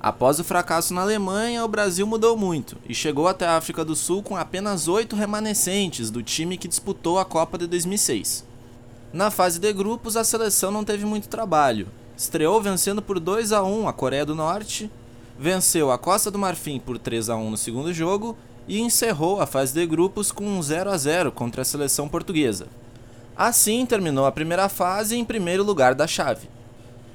Após 0.00 0.40
o 0.40 0.44
fracasso 0.44 0.94
na 0.94 1.02
Alemanha, 1.02 1.62
o 1.62 1.68
Brasil 1.68 2.06
mudou 2.06 2.34
muito 2.34 2.78
e 2.88 2.94
chegou 2.94 3.28
até 3.28 3.46
a 3.46 3.58
África 3.58 3.84
do 3.84 3.94
Sul 3.94 4.22
com 4.22 4.38
apenas 4.38 4.88
oito 4.88 5.14
remanescentes 5.14 6.10
do 6.10 6.22
time 6.22 6.56
que 6.56 6.66
disputou 6.66 7.18
a 7.18 7.26
Copa 7.26 7.58
de 7.58 7.66
2006. 7.66 8.53
Na 9.14 9.30
fase 9.30 9.60
de 9.60 9.72
grupos, 9.72 10.16
a 10.16 10.24
seleção 10.24 10.72
não 10.72 10.82
teve 10.82 11.06
muito 11.06 11.28
trabalho. 11.28 11.86
Estreou 12.16 12.60
vencendo 12.60 13.00
por 13.00 13.20
2 13.20 13.52
a 13.52 13.62
1 13.62 13.86
a 13.86 13.92
Coreia 13.92 14.26
do 14.26 14.34
Norte, 14.34 14.90
venceu 15.38 15.92
a 15.92 15.96
Costa 15.96 16.32
do 16.32 16.38
Marfim 16.38 16.80
por 16.80 16.98
3 16.98 17.30
a 17.30 17.36
1 17.36 17.50
no 17.52 17.56
segundo 17.56 17.94
jogo 17.94 18.36
e 18.66 18.80
encerrou 18.80 19.40
a 19.40 19.46
fase 19.46 19.72
de 19.72 19.86
grupos 19.86 20.32
com 20.32 20.44
um 20.44 20.60
0 20.60 20.90
a 20.90 20.96
0 20.96 21.30
contra 21.30 21.62
a 21.62 21.64
seleção 21.64 22.08
portuguesa. 22.08 22.66
Assim 23.36 23.86
terminou 23.86 24.26
a 24.26 24.32
primeira 24.32 24.68
fase 24.68 25.16
em 25.16 25.24
primeiro 25.24 25.62
lugar 25.62 25.94
da 25.94 26.08
chave. 26.08 26.48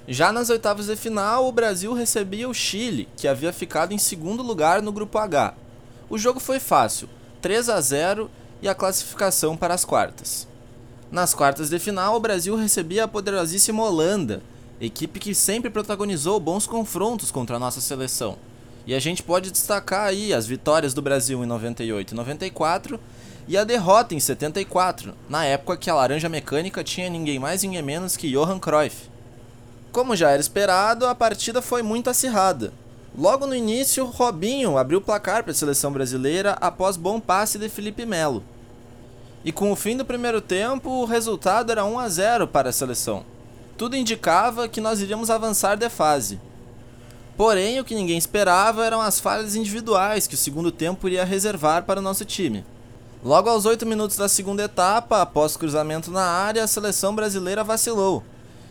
Já 0.08 0.32
nas 0.32 0.50
oitavas 0.50 0.86
de 0.86 0.96
final, 0.96 1.50
o 1.50 1.52
Brasil 1.52 1.92
recebia 1.92 2.48
o 2.48 2.54
Chile, 2.54 3.10
que 3.18 3.28
havia 3.28 3.52
ficado 3.52 3.92
em 3.92 3.98
segundo 3.98 4.42
lugar 4.42 4.82
no 4.82 4.94
grupo 4.94 5.18
H. 5.18 5.54
O 6.10 6.18
jogo 6.18 6.40
foi 6.40 6.62
fácil, 6.62 7.10
3 7.42 7.68
a 7.68 7.82
0 7.82 8.32
e 8.62 8.70
a 8.70 8.74
classificação 8.74 9.58
para 9.58 9.74
as 9.74 9.84
quartas. 9.84 10.49
Nas 11.12 11.34
quartas 11.34 11.70
de 11.70 11.80
final, 11.80 12.16
o 12.16 12.20
Brasil 12.20 12.56
recebia 12.56 13.06
a 13.06 13.08
poderosíssima 13.08 13.84
Holanda, 13.84 14.44
equipe 14.80 15.20
que 15.20 15.34
sempre 15.34 15.72
protagonizou 15.72 16.40
bons 16.40 16.68
confrontos 16.68 17.32
contra 17.32 17.56
a 17.56 17.60
nossa 17.60 17.82
seleção. 17.82 18.38
E 18.86 18.94
a 18.94 19.00
gente 19.00 19.24
pode 19.24 19.50
destacar 19.50 20.06
aí 20.06 20.32
as 20.32 20.46
vitórias 20.46 20.94
do 20.94 21.02
Brasil 21.02 21.44
em 21.44 21.48
98 21.48 22.12
e 22.12 22.16
94 22.16 23.00
e 23.48 23.58
a 23.58 23.64
derrota 23.64 24.14
em 24.14 24.20
74, 24.20 25.16
na 25.28 25.44
época 25.46 25.78
que 25.78 25.90
a 25.90 25.96
Laranja 25.96 26.30
Mecânica 26.30 26.84
tinha 26.84 27.10
ninguém 27.10 27.40
mais 27.40 27.64
ninguém 27.64 27.82
menos 27.82 28.16
que 28.16 28.32
Johan 28.32 28.60
Cruyff. 28.60 29.10
Como 29.92 30.16
já 30.16 30.30
era 30.30 30.40
esperado, 30.40 31.08
a 31.08 31.16
partida 31.16 31.60
foi 31.60 31.82
muito 31.82 32.12
acirrada. 32.12 32.72
Logo 33.18 33.48
no 33.48 33.56
início, 33.56 34.06
Robinho 34.06 34.78
abriu 34.78 35.00
o 35.00 35.02
placar 35.02 35.42
para 35.44 35.52
a 35.52 35.56
seleção 35.56 35.92
brasileira 35.92 36.52
após 36.62 36.96
bom 36.96 37.20
passe 37.20 37.58
de 37.58 37.68
Felipe 37.68 38.06
Melo. 38.06 38.44
E 39.44 39.52
com 39.52 39.72
o 39.72 39.76
fim 39.76 39.96
do 39.96 40.04
primeiro 40.04 40.42
tempo, 40.42 40.90
o 40.90 41.06
resultado 41.06 41.72
era 41.72 41.86
1 41.86 42.00
a 42.00 42.10
0 42.10 42.48
para 42.48 42.70
a 42.70 42.74
seleção. 42.74 43.24
Tudo 43.78 43.96
indicava 43.96 44.68
que 44.68 44.82
nós 44.82 45.00
iríamos 45.00 45.30
avançar 45.30 45.76
de 45.76 45.90
fase. 45.90 46.40
Porém, 47.38 47.80
o 47.80 47.86
que 47.86 47.96
ninguém 47.96 48.18
esperava 48.18 48.86
eram 48.86 49.00
as 49.00 49.18
falhas 49.18 49.56
individuais 49.56 50.28
que 50.28 50.36
o 50.36 50.38
segundo 50.38 50.74
tempo 50.74 51.08
iria 51.08 51.24
reservar 51.24 51.84
para 51.84 52.02
o 52.02 52.04
nosso 52.04 52.26
time. 52.26 52.66
Logo 53.24 53.50
aos 53.50 53.66
8 53.66 53.86
minutos 53.86 54.18
da 54.18 54.28
segunda 54.28 54.64
etapa, 54.64 55.22
após 55.22 55.56
cruzamento 55.56 56.12
na 56.12 56.26
área, 56.26 56.64
a 56.64 56.68
seleção 56.68 57.16
brasileira 57.16 57.64
vacilou. 57.64 58.24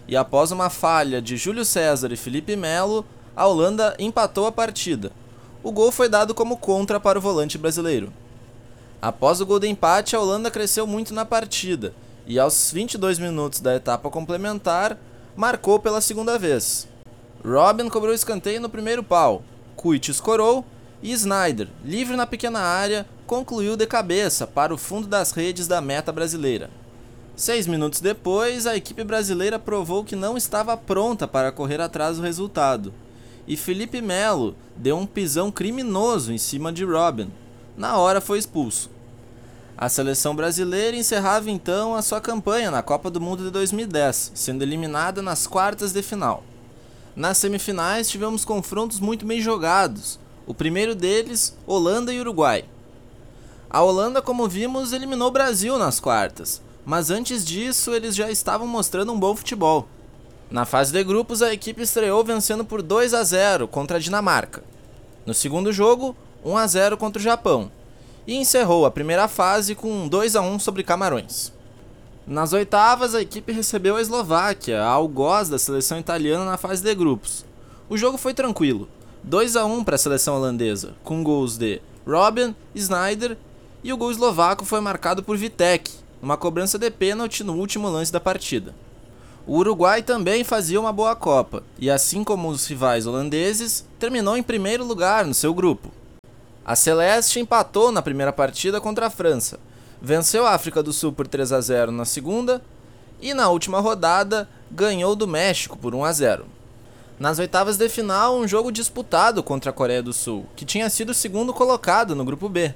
E 0.06 0.14
após 0.14 0.50
uma 0.50 0.68
falha 0.68 1.22
de 1.22 1.36
Júlio 1.36 1.64
César 1.64 2.12
e 2.12 2.16
Felipe 2.16 2.56
Melo, 2.56 3.06
a 3.34 3.46
Holanda 3.46 3.94
empatou 3.98 4.46
a 4.46 4.52
partida. 4.52 5.12
O 5.62 5.72
gol 5.72 5.90
foi 5.90 6.08
dado 6.08 6.34
como 6.34 6.56
contra 6.56 7.00
para 7.00 7.18
o 7.18 7.22
volante 7.22 7.56
brasileiro. 7.56 8.12
Após 9.00 9.40
o 9.40 9.46
gol 9.46 9.60
de 9.60 9.68
empate, 9.68 10.16
a 10.16 10.20
Holanda 10.20 10.50
cresceu 10.50 10.86
muito 10.86 11.14
na 11.14 11.24
partida 11.24 11.94
e 12.26 12.38
aos 12.38 12.72
22 12.72 13.18
minutos 13.18 13.60
da 13.60 13.76
etapa 13.76 14.10
complementar, 14.10 14.98
marcou 15.36 15.78
pela 15.78 16.00
segunda 16.00 16.36
vez. 16.38 16.88
Robin 17.44 17.88
cobrou 17.88 18.12
escanteio 18.12 18.60
no 18.60 18.68
primeiro 18.68 19.02
pau, 19.04 19.42
Kuit 19.76 20.10
escorou 20.10 20.64
e 21.00 21.12
Snyder, 21.12 21.68
livre 21.84 22.16
na 22.16 22.26
pequena 22.26 22.58
área, 22.58 23.06
concluiu 23.24 23.76
de 23.76 23.86
cabeça 23.86 24.48
para 24.48 24.74
o 24.74 24.78
fundo 24.78 25.06
das 25.06 25.30
redes 25.30 25.68
da 25.68 25.80
meta 25.80 26.10
brasileira. 26.10 26.68
Seis 27.36 27.68
minutos 27.68 28.00
depois, 28.00 28.66
a 28.66 28.76
equipe 28.76 29.04
brasileira 29.04 29.60
provou 29.60 30.02
que 30.02 30.16
não 30.16 30.36
estava 30.36 30.76
pronta 30.76 31.28
para 31.28 31.52
correr 31.52 31.80
atrás 31.80 32.16
do 32.16 32.22
resultado 32.24 32.92
e 33.46 33.56
Felipe 33.56 34.02
Melo 34.02 34.56
deu 34.76 34.98
um 34.98 35.06
pisão 35.06 35.50
criminoso 35.52 36.32
em 36.32 36.38
cima 36.38 36.72
de 36.72 36.84
Robin. 36.84 37.30
Na 37.78 37.96
hora 37.96 38.20
foi 38.20 38.40
expulso. 38.40 38.90
A 39.76 39.88
seleção 39.88 40.34
brasileira 40.34 40.96
encerrava 40.96 41.48
então 41.48 41.94
a 41.94 42.02
sua 42.02 42.20
campanha 42.20 42.72
na 42.72 42.82
Copa 42.82 43.08
do 43.08 43.20
Mundo 43.20 43.44
de 43.44 43.50
2010, 43.52 44.32
sendo 44.34 44.62
eliminada 44.64 45.22
nas 45.22 45.46
quartas 45.46 45.92
de 45.92 46.02
final. 46.02 46.42
Nas 47.14 47.38
semifinais 47.38 48.10
tivemos 48.10 48.44
confrontos 48.44 48.98
muito 48.98 49.24
bem 49.24 49.40
jogados. 49.40 50.18
O 50.44 50.52
primeiro 50.52 50.92
deles, 50.92 51.56
Holanda 51.68 52.12
e 52.12 52.18
Uruguai. 52.18 52.64
A 53.70 53.80
Holanda, 53.80 54.20
como 54.20 54.48
vimos, 54.48 54.92
eliminou 54.92 55.28
o 55.28 55.32
Brasil 55.32 55.78
nas 55.78 56.00
quartas, 56.00 56.60
mas 56.84 57.12
antes 57.12 57.44
disso 57.44 57.94
eles 57.94 58.16
já 58.16 58.28
estavam 58.28 58.66
mostrando 58.66 59.12
um 59.12 59.20
bom 59.20 59.36
futebol. 59.36 59.86
Na 60.50 60.64
fase 60.64 60.90
de 60.90 61.04
grupos, 61.04 61.42
a 61.42 61.54
equipe 61.54 61.82
estreou 61.82 62.24
vencendo 62.24 62.64
por 62.64 62.82
2 62.82 63.14
a 63.14 63.22
0 63.22 63.68
contra 63.68 63.98
a 63.98 64.00
Dinamarca. 64.00 64.64
No 65.24 65.32
segundo 65.32 65.72
jogo, 65.72 66.16
1 66.44 66.56
a 66.56 66.66
0 66.66 66.96
contra 66.96 67.20
o 67.20 67.22
Japão. 67.22 67.70
E 68.26 68.36
encerrou 68.36 68.84
a 68.84 68.90
primeira 68.90 69.26
fase 69.28 69.74
com 69.74 70.06
2 70.06 70.36
a 70.36 70.40
1 70.42 70.58
sobre 70.58 70.82
Camarões. 70.82 71.52
Nas 72.26 72.52
oitavas, 72.52 73.14
a 73.14 73.22
equipe 73.22 73.52
recebeu 73.52 73.96
a 73.96 74.00
Eslováquia, 74.02 74.82
a 74.82 74.86
algoz 74.86 75.48
da 75.48 75.58
seleção 75.58 75.98
italiana 75.98 76.44
na 76.44 76.58
fase 76.58 76.82
de 76.82 76.94
grupos. 76.94 77.44
O 77.88 77.96
jogo 77.96 78.18
foi 78.18 78.34
tranquilo, 78.34 78.86
2 79.24 79.56
a 79.56 79.64
1 79.64 79.82
para 79.82 79.94
a 79.94 79.98
seleção 79.98 80.36
holandesa, 80.36 80.94
com 81.02 81.24
gols 81.24 81.56
de 81.56 81.80
Robin, 82.06 82.54
Snyder 82.74 83.36
e 83.82 83.92
o 83.92 83.96
gol 83.96 84.10
eslovaco 84.10 84.64
foi 84.64 84.80
marcado 84.80 85.22
por 85.22 85.36
Vitek, 85.36 85.90
numa 86.20 86.36
cobrança 86.36 86.78
de 86.78 86.90
pênalti 86.90 87.42
no 87.42 87.54
último 87.54 87.88
lance 87.88 88.12
da 88.12 88.20
partida. 88.20 88.74
O 89.46 89.56
Uruguai 89.56 90.02
também 90.02 90.44
fazia 90.44 90.78
uma 90.78 90.92
boa 90.92 91.16
Copa 91.16 91.62
e, 91.78 91.88
assim 91.90 92.22
como 92.22 92.48
os 92.48 92.66
rivais 92.66 93.06
holandeses, 93.06 93.86
terminou 93.98 94.36
em 94.36 94.42
primeiro 94.42 94.84
lugar 94.84 95.24
no 95.24 95.32
seu 95.32 95.54
grupo. 95.54 95.90
A 96.68 96.76
Celeste 96.76 97.40
empatou 97.40 97.90
na 97.90 98.02
primeira 98.02 98.30
partida 98.30 98.78
contra 98.78 99.06
a 99.06 99.10
França, 99.10 99.58
venceu 100.02 100.46
a 100.46 100.52
África 100.52 100.82
do 100.82 100.92
Sul 100.92 101.14
por 101.14 101.26
3 101.26 101.50
a 101.50 101.62
0 101.62 101.90
na 101.90 102.04
segunda 102.04 102.60
e, 103.22 103.32
na 103.32 103.48
última 103.48 103.80
rodada, 103.80 104.46
ganhou 104.70 105.16
do 105.16 105.26
México 105.26 105.78
por 105.78 105.94
1 105.94 106.04
a 106.04 106.12
0. 106.12 106.44
Nas 107.18 107.38
oitavas 107.38 107.78
de 107.78 107.88
final, 107.88 108.36
um 108.36 108.46
jogo 108.46 108.70
disputado 108.70 109.42
contra 109.42 109.70
a 109.70 109.72
Coreia 109.72 110.02
do 110.02 110.12
Sul, 110.12 110.44
que 110.54 110.66
tinha 110.66 110.90
sido 110.90 111.08
o 111.08 111.14
segundo 111.14 111.54
colocado 111.54 112.14
no 112.14 112.22
grupo 112.22 112.50
B. 112.50 112.74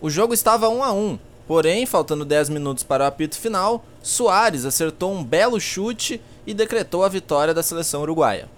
O 0.00 0.08
jogo 0.08 0.32
estava 0.32 0.70
1 0.70 0.82
a 0.82 0.90
1 0.90 1.18
Porém, 1.46 1.84
faltando 1.84 2.24
10 2.24 2.48
minutos 2.48 2.84
para 2.84 3.04
o 3.04 3.06
apito 3.06 3.36
final, 3.36 3.84
Soares 4.02 4.64
acertou 4.64 5.12
um 5.12 5.22
belo 5.22 5.60
chute 5.60 6.22
e 6.46 6.54
decretou 6.54 7.04
a 7.04 7.10
vitória 7.10 7.52
da 7.52 7.62
seleção 7.62 8.00
uruguaia. 8.00 8.48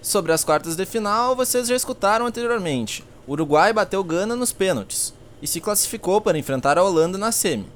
Sobre 0.00 0.32
as 0.32 0.42
quartas 0.42 0.74
de 0.74 0.86
final, 0.86 1.36
vocês 1.36 1.68
já 1.68 1.76
escutaram 1.76 2.24
anteriormente. 2.24 3.04
O 3.30 3.34
Uruguai 3.34 3.72
bateu 3.72 4.02
Gana 4.02 4.34
nos 4.34 4.50
pênaltis 4.50 5.14
e 5.40 5.46
se 5.46 5.60
classificou 5.60 6.20
para 6.20 6.36
enfrentar 6.36 6.76
a 6.76 6.82
Holanda 6.82 7.16
na 7.16 7.30
semi. 7.30 7.68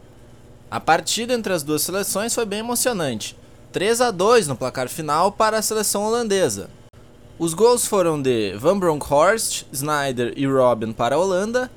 A 0.69 0.81
partida 0.81 1.33
entre 1.33 1.53
as 1.53 1.63
duas 1.63 1.83
seleções 1.83 2.35
foi 2.35 2.45
bem 2.45 2.59
emocionante. 2.59 3.37
3 3.71 4.01
a 4.01 4.11
2 4.11 4.49
no 4.49 4.57
placar 4.57 4.89
final 4.89 5.31
para 5.31 5.57
a 5.57 5.63
seleção 5.63 6.03
holandesa. 6.03 6.69
Os 7.39 7.55
gols 7.55 7.87
foram 7.87 8.21
de 8.21 8.57
Van 8.57 8.77
Bronckhorst, 8.77 9.63
Snyder 9.71 10.33
e 10.37 10.45
Robin 10.45 10.93
para 10.93 11.15
a 11.15 11.19
Holanda 11.21 11.71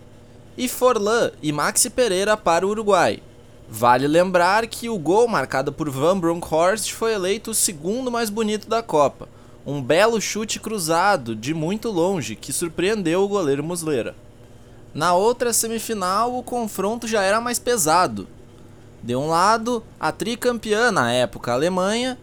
e 0.57 0.67
Forlan 0.67 1.29
e 1.39 1.51
Maxi 1.51 1.91
Pereira 1.91 2.35
para 2.35 2.65
o 2.65 2.71
Uruguai. 2.71 3.21
Vale 3.69 4.07
lembrar 4.07 4.65
que 4.65 4.89
o 4.89 4.97
gol 4.97 5.27
marcado 5.27 5.71
por 5.71 5.87
Van 5.87 6.17
Bronckhorst 6.17 6.93
foi 6.93 7.13
eleito 7.13 7.51
o 7.51 7.53
segundo 7.53 8.09
mais 8.09 8.31
bonito 8.31 8.67
da 8.67 8.81
Copa, 8.81 9.29
um 9.67 9.83
belo 9.83 10.21
chute 10.21 10.61
cruzado 10.61 11.35
de 11.35 11.53
muito 11.53 11.91
longe 11.91 12.37
que 12.37 12.53
surpreendeu 12.53 13.21
o 13.21 13.27
goleiro 13.27 13.61
Muslera. 13.61 14.15
Na 14.93 15.13
outra 15.13 15.51
semifinal, 15.51 16.37
o 16.37 16.41
confronto 16.41 17.05
já 17.05 17.21
era 17.21 17.41
mais 17.41 17.59
pesado. 17.59 18.27
De 19.03 19.13
um 19.13 19.27
lado, 19.27 19.83
a 19.99 20.11
tricampeã 20.11 20.89
na 20.89 21.11
época 21.11 21.51
a 21.51 21.55
Alemanha 21.55 22.17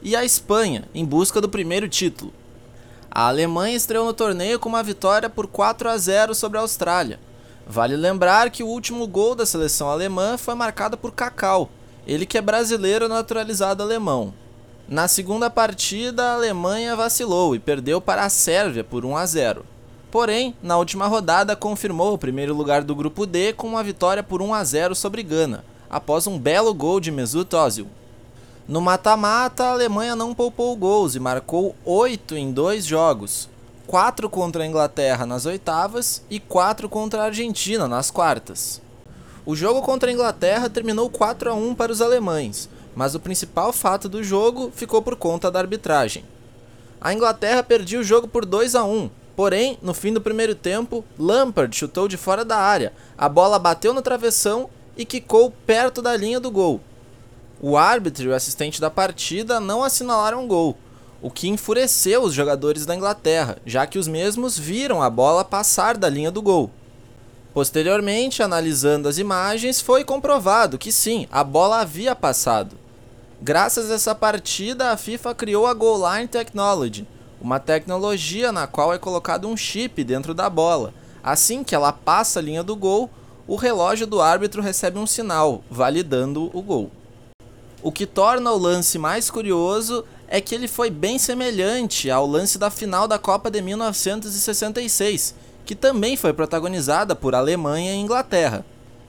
e 0.00 0.14
a 0.14 0.24
Espanha, 0.24 0.84
em 0.94 1.04
busca 1.04 1.40
do 1.40 1.48
primeiro 1.48 1.88
título. 1.88 2.32
A 3.10 3.26
Alemanha 3.26 3.76
estreou 3.76 4.06
no 4.06 4.14
torneio 4.14 4.60
com 4.60 4.68
uma 4.68 4.82
vitória 4.82 5.28
por 5.28 5.48
4 5.48 5.90
a 5.90 5.98
0 5.98 6.34
sobre 6.34 6.58
a 6.58 6.60
Austrália 6.60 7.18
Vale 7.66 7.96
lembrar 7.96 8.50
que 8.50 8.62
o 8.62 8.66
último 8.66 9.06
gol 9.06 9.34
da 9.34 9.46
seleção 9.46 9.88
alemã 9.88 10.36
foi 10.36 10.54
marcado 10.54 10.98
por 10.98 11.12
Cacau, 11.12 11.70
ele 12.06 12.26
que 12.26 12.36
é 12.36 12.42
brasileiro 12.42 13.08
naturalizado 13.08 13.82
alemão. 13.82 14.34
Na 14.86 15.08
segunda 15.08 15.48
partida, 15.48 16.22
a 16.22 16.34
Alemanha 16.34 16.94
vacilou 16.94 17.56
e 17.56 17.58
perdeu 17.58 18.02
para 18.02 18.22
a 18.22 18.28
Sérvia 18.28 18.84
por 18.84 19.02
1 19.02 19.16
a 19.16 19.24
0. 19.24 19.64
Porém, 20.10 20.54
na 20.62 20.76
última 20.76 21.06
rodada 21.06 21.56
confirmou 21.56 22.12
o 22.12 22.18
primeiro 22.18 22.54
lugar 22.54 22.84
do 22.84 22.94
grupo 22.94 23.24
D 23.24 23.54
com 23.54 23.66
uma 23.66 23.82
vitória 23.82 24.22
por 24.22 24.42
1 24.42 24.52
a 24.52 24.62
0 24.62 24.94
sobre 24.94 25.22
Gana, 25.22 25.64
após 25.88 26.26
um 26.26 26.38
belo 26.38 26.74
gol 26.74 27.00
de 27.00 27.10
Mesut 27.10 27.56
Ozil. 27.56 27.86
No 28.68 28.82
mata-mata, 28.82 29.64
a 29.64 29.72
Alemanha 29.72 30.14
não 30.14 30.34
poupou 30.34 30.76
gols 30.76 31.14
e 31.14 31.20
marcou 31.20 31.74
8 31.82 32.36
em 32.36 32.52
dois 32.52 32.84
jogos, 32.84 33.48
4 33.86 34.28
contra 34.28 34.64
a 34.64 34.66
Inglaterra 34.66 35.24
nas 35.24 35.46
oitavas 35.46 36.22
e 36.28 36.38
4 36.38 36.90
contra 36.90 37.22
a 37.22 37.26
Argentina 37.26 37.88
nas 37.88 38.10
quartas. 38.10 38.82
O 39.46 39.56
jogo 39.56 39.80
contra 39.80 40.10
a 40.10 40.12
Inglaterra 40.12 40.68
terminou 40.68 41.08
4 41.08 41.50
a 41.50 41.54
1 41.54 41.74
para 41.74 41.92
os 41.92 42.02
alemães, 42.02 42.68
mas 42.94 43.14
o 43.14 43.20
principal 43.20 43.72
fato 43.72 44.08
do 44.08 44.22
jogo 44.22 44.72
ficou 44.74 45.02
por 45.02 45.16
conta 45.16 45.50
da 45.50 45.58
arbitragem. 45.58 46.24
A 47.00 47.12
Inglaterra 47.12 47.62
perdia 47.62 48.00
o 48.00 48.04
jogo 48.04 48.26
por 48.26 48.44
2 48.44 48.74
a 48.74 48.84
1, 48.84 49.10
porém, 49.36 49.78
no 49.82 49.92
fim 49.92 50.12
do 50.12 50.20
primeiro 50.20 50.54
tempo, 50.54 51.04
Lampard 51.18 51.76
chutou 51.76 52.08
de 52.08 52.16
fora 52.16 52.44
da 52.44 52.56
área, 52.56 52.92
a 53.18 53.28
bola 53.28 53.58
bateu 53.58 53.92
no 53.92 54.02
travessão 54.02 54.70
e 54.96 55.04
quicou 55.04 55.50
perto 55.66 56.00
da 56.00 56.16
linha 56.16 56.40
do 56.40 56.50
gol. 56.50 56.80
O 57.60 57.76
árbitro 57.76 58.24
e 58.24 58.28
o 58.28 58.34
assistente 58.34 58.80
da 58.80 58.90
partida 58.90 59.60
não 59.60 59.82
assinalaram 59.82 60.46
gol, 60.46 60.76
o 61.22 61.30
que 61.30 61.48
enfureceu 61.48 62.22
os 62.22 62.34
jogadores 62.34 62.84
da 62.84 62.94
Inglaterra, 62.94 63.56
já 63.64 63.86
que 63.86 63.98
os 63.98 64.06
mesmos 64.06 64.58
viram 64.58 65.02
a 65.02 65.08
bola 65.08 65.44
passar 65.44 65.96
da 65.96 66.08
linha 66.08 66.30
do 66.30 66.42
gol. 66.42 66.70
Posteriormente, 67.54 68.42
analisando 68.42 69.08
as 69.08 69.16
imagens, 69.16 69.80
foi 69.80 70.04
comprovado 70.04 70.76
que 70.76 70.90
sim, 70.90 71.26
a 71.30 71.44
bola 71.44 71.80
havia 71.80 72.14
passado. 72.14 72.76
Graças 73.42 73.90
a 73.90 73.94
essa 73.94 74.14
partida, 74.14 74.90
a 74.90 74.96
FIFA 74.96 75.34
criou 75.34 75.66
a 75.66 75.74
Goal 75.74 76.00
Line 76.10 76.28
Technology, 76.28 77.06
uma 77.40 77.60
tecnologia 77.60 78.52
na 78.52 78.66
qual 78.66 78.92
é 78.94 78.98
colocado 78.98 79.48
um 79.48 79.56
chip 79.56 80.02
dentro 80.02 80.32
da 80.32 80.48
bola. 80.48 80.94
Assim 81.22 81.64
que 81.64 81.74
ela 81.74 81.92
passa 81.92 82.38
a 82.38 82.42
linha 82.42 82.62
do 82.62 82.76
gol, 82.76 83.10
o 83.46 83.56
relógio 83.56 84.06
do 84.06 84.20
árbitro 84.20 84.62
recebe 84.62 84.98
um 84.98 85.06
sinal, 85.06 85.62
validando 85.70 86.50
o 86.54 86.62
gol. 86.62 86.90
O 87.82 87.92
que 87.92 88.06
torna 88.06 88.50
o 88.50 88.58
lance 88.58 88.98
mais 88.98 89.30
curioso 89.30 90.04
é 90.26 90.40
que 90.40 90.54
ele 90.54 90.66
foi 90.66 90.88
bem 90.88 91.18
semelhante 91.18 92.10
ao 92.10 92.26
lance 92.26 92.56
da 92.56 92.70
final 92.70 93.06
da 93.06 93.18
Copa 93.18 93.50
de 93.50 93.60
1966, 93.60 95.34
que 95.66 95.74
também 95.74 96.16
foi 96.16 96.32
protagonizada 96.32 97.14
por 97.14 97.34
Alemanha 97.34 97.92
e 97.92 97.98
Inglaterra. 97.98 98.64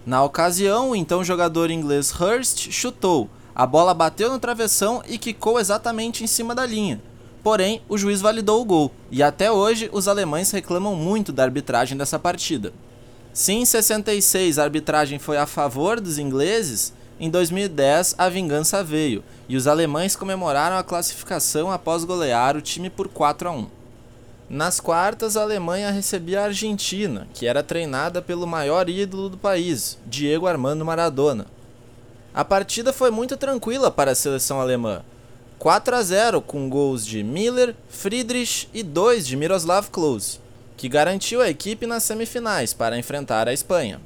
Na 0.06 0.24
ocasião, 0.24 0.90
o 0.90 0.96
então 0.96 1.24
jogador 1.24 1.72
inglês 1.72 2.12
Hurst 2.12 2.70
chutou, 2.70 3.30
a 3.56 3.66
bola 3.66 3.94
bateu 3.94 4.30
no 4.30 4.38
travessão 4.38 5.02
e 5.08 5.18
quicou 5.18 5.60
exatamente 5.60 6.24
em 6.24 6.28
cima 6.28 6.54
da 6.54 6.66
linha. 6.66 7.02
Porém, 7.42 7.82
o 7.88 7.98
juiz 7.98 8.20
validou 8.20 8.62
o 8.62 8.66
gol, 8.66 8.92
e 9.10 9.24
até 9.24 9.52
hoje 9.52 9.90
os 9.94 10.08
alemães 10.08 10.52
reclamam 10.52 10.96
muito 10.96 11.32
da 11.32 11.44
arbitragem 11.44 11.98
dessa 11.98 12.20
partida. 12.20 12.74
Se 13.32 13.54
em 13.54 13.64
66 13.64 14.60
a 14.60 14.64
arbitragem 14.64 15.20
foi 15.20 15.38
a 15.38 15.46
favor 15.46 16.02
dos 16.02 16.18
ingleses, 16.18 16.92
em 17.18 17.30
2010 17.30 18.16
a 18.18 18.28
vingança 18.28 18.84
veio, 18.84 19.24
e 19.48 19.56
os 19.56 19.68
alemães 19.68 20.16
comemoraram 20.16 20.76
a 20.76 20.84
classificação 20.84 21.72
após 21.72 22.04
golear 22.04 22.58
o 22.58 22.62
time 22.62 22.90
por 22.90 23.08
4 23.08 23.48
a 23.48 23.52
1. 23.52 23.68
Nas 24.50 24.80
quartas, 24.80 25.36
a 25.36 25.42
Alemanha 25.42 25.90
recebia 25.92 26.42
a 26.42 26.46
Argentina, 26.46 27.28
que 27.34 27.48
era 27.48 27.64
treinada 27.64 28.22
pelo 28.22 28.46
maior 28.46 28.90
ídolo 28.90 29.30
do 29.30 29.38
país, 29.38 29.98
Diego 30.06 30.46
Armando 30.46 30.86
Maradona. 30.86 31.48
A 32.36 32.44
partida 32.44 32.92
foi 32.92 33.10
muito 33.12 33.38
tranquila 33.38 33.90
para 33.90 34.12
a 34.12 34.16
seleção 34.16 34.60
alemã. 34.60 35.04
4 35.58 35.96
a 35.96 36.04
0 36.04 36.42
com 36.42 36.70
gols 36.70 37.06
de 37.06 37.24
Miller, 37.24 37.74
Friedrich 37.88 38.68
e 38.74 38.84
2 38.84 39.26
de 39.26 39.38
Miroslav 39.38 39.90
Klose, 39.90 40.42
que 40.76 40.90
garantiu 40.90 41.42
a 41.42 41.48
equipe 41.50 41.88
nas 41.88 42.04
semifinais 42.04 42.74
para 42.74 43.00
enfrentar 43.00 43.48
a 43.48 43.54
Espanha. 43.54 44.02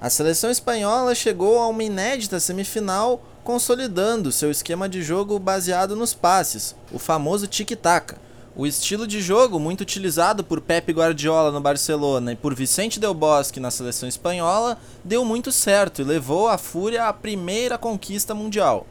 A 0.00 0.08
seleção 0.08 0.48
espanhola 0.48 1.12
chegou 1.12 1.58
a 1.58 1.66
uma 1.66 1.82
inédita 1.82 2.38
semifinal 2.38 3.20
consolidando 3.42 4.30
seu 4.30 4.48
esquema 4.48 4.88
de 4.88 5.02
jogo 5.02 5.36
baseado 5.36 5.96
nos 5.96 6.14
passes, 6.14 6.72
o 6.92 7.00
famoso 7.00 7.48
tic-tac, 7.48 8.14
o 8.56 8.66
estilo 8.66 9.06
de 9.06 9.20
jogo, 9.20 9.60
muito 9.60 9.82
utilizado 9.82 10.42
por 10.42 10.62
Pep 10.62 10.90
Guardiola 10.90 11.52
no 11.52 11.60
Barcelona 11.60 12.32
e 12.32 12.36
por 12.36 12.54
Vicente 12.54 12.98
Del 12.98 13.12
Bosque 13.12 13.60
na 13.60 13.70
seleção 13.70 14.08
espanhola, 14.08 14.78
deu 15.04 15.26
muito 15.26 15.52
certo 15.52 16.00
e 16.00 16.04
levou 16.04 16.48
a 16.48 16.56
Fúria 16.56 17.04
à 17.04 17.12
primeira 17.12 17.76
conquista 17.76 18.34
mundial. 18.34 18.86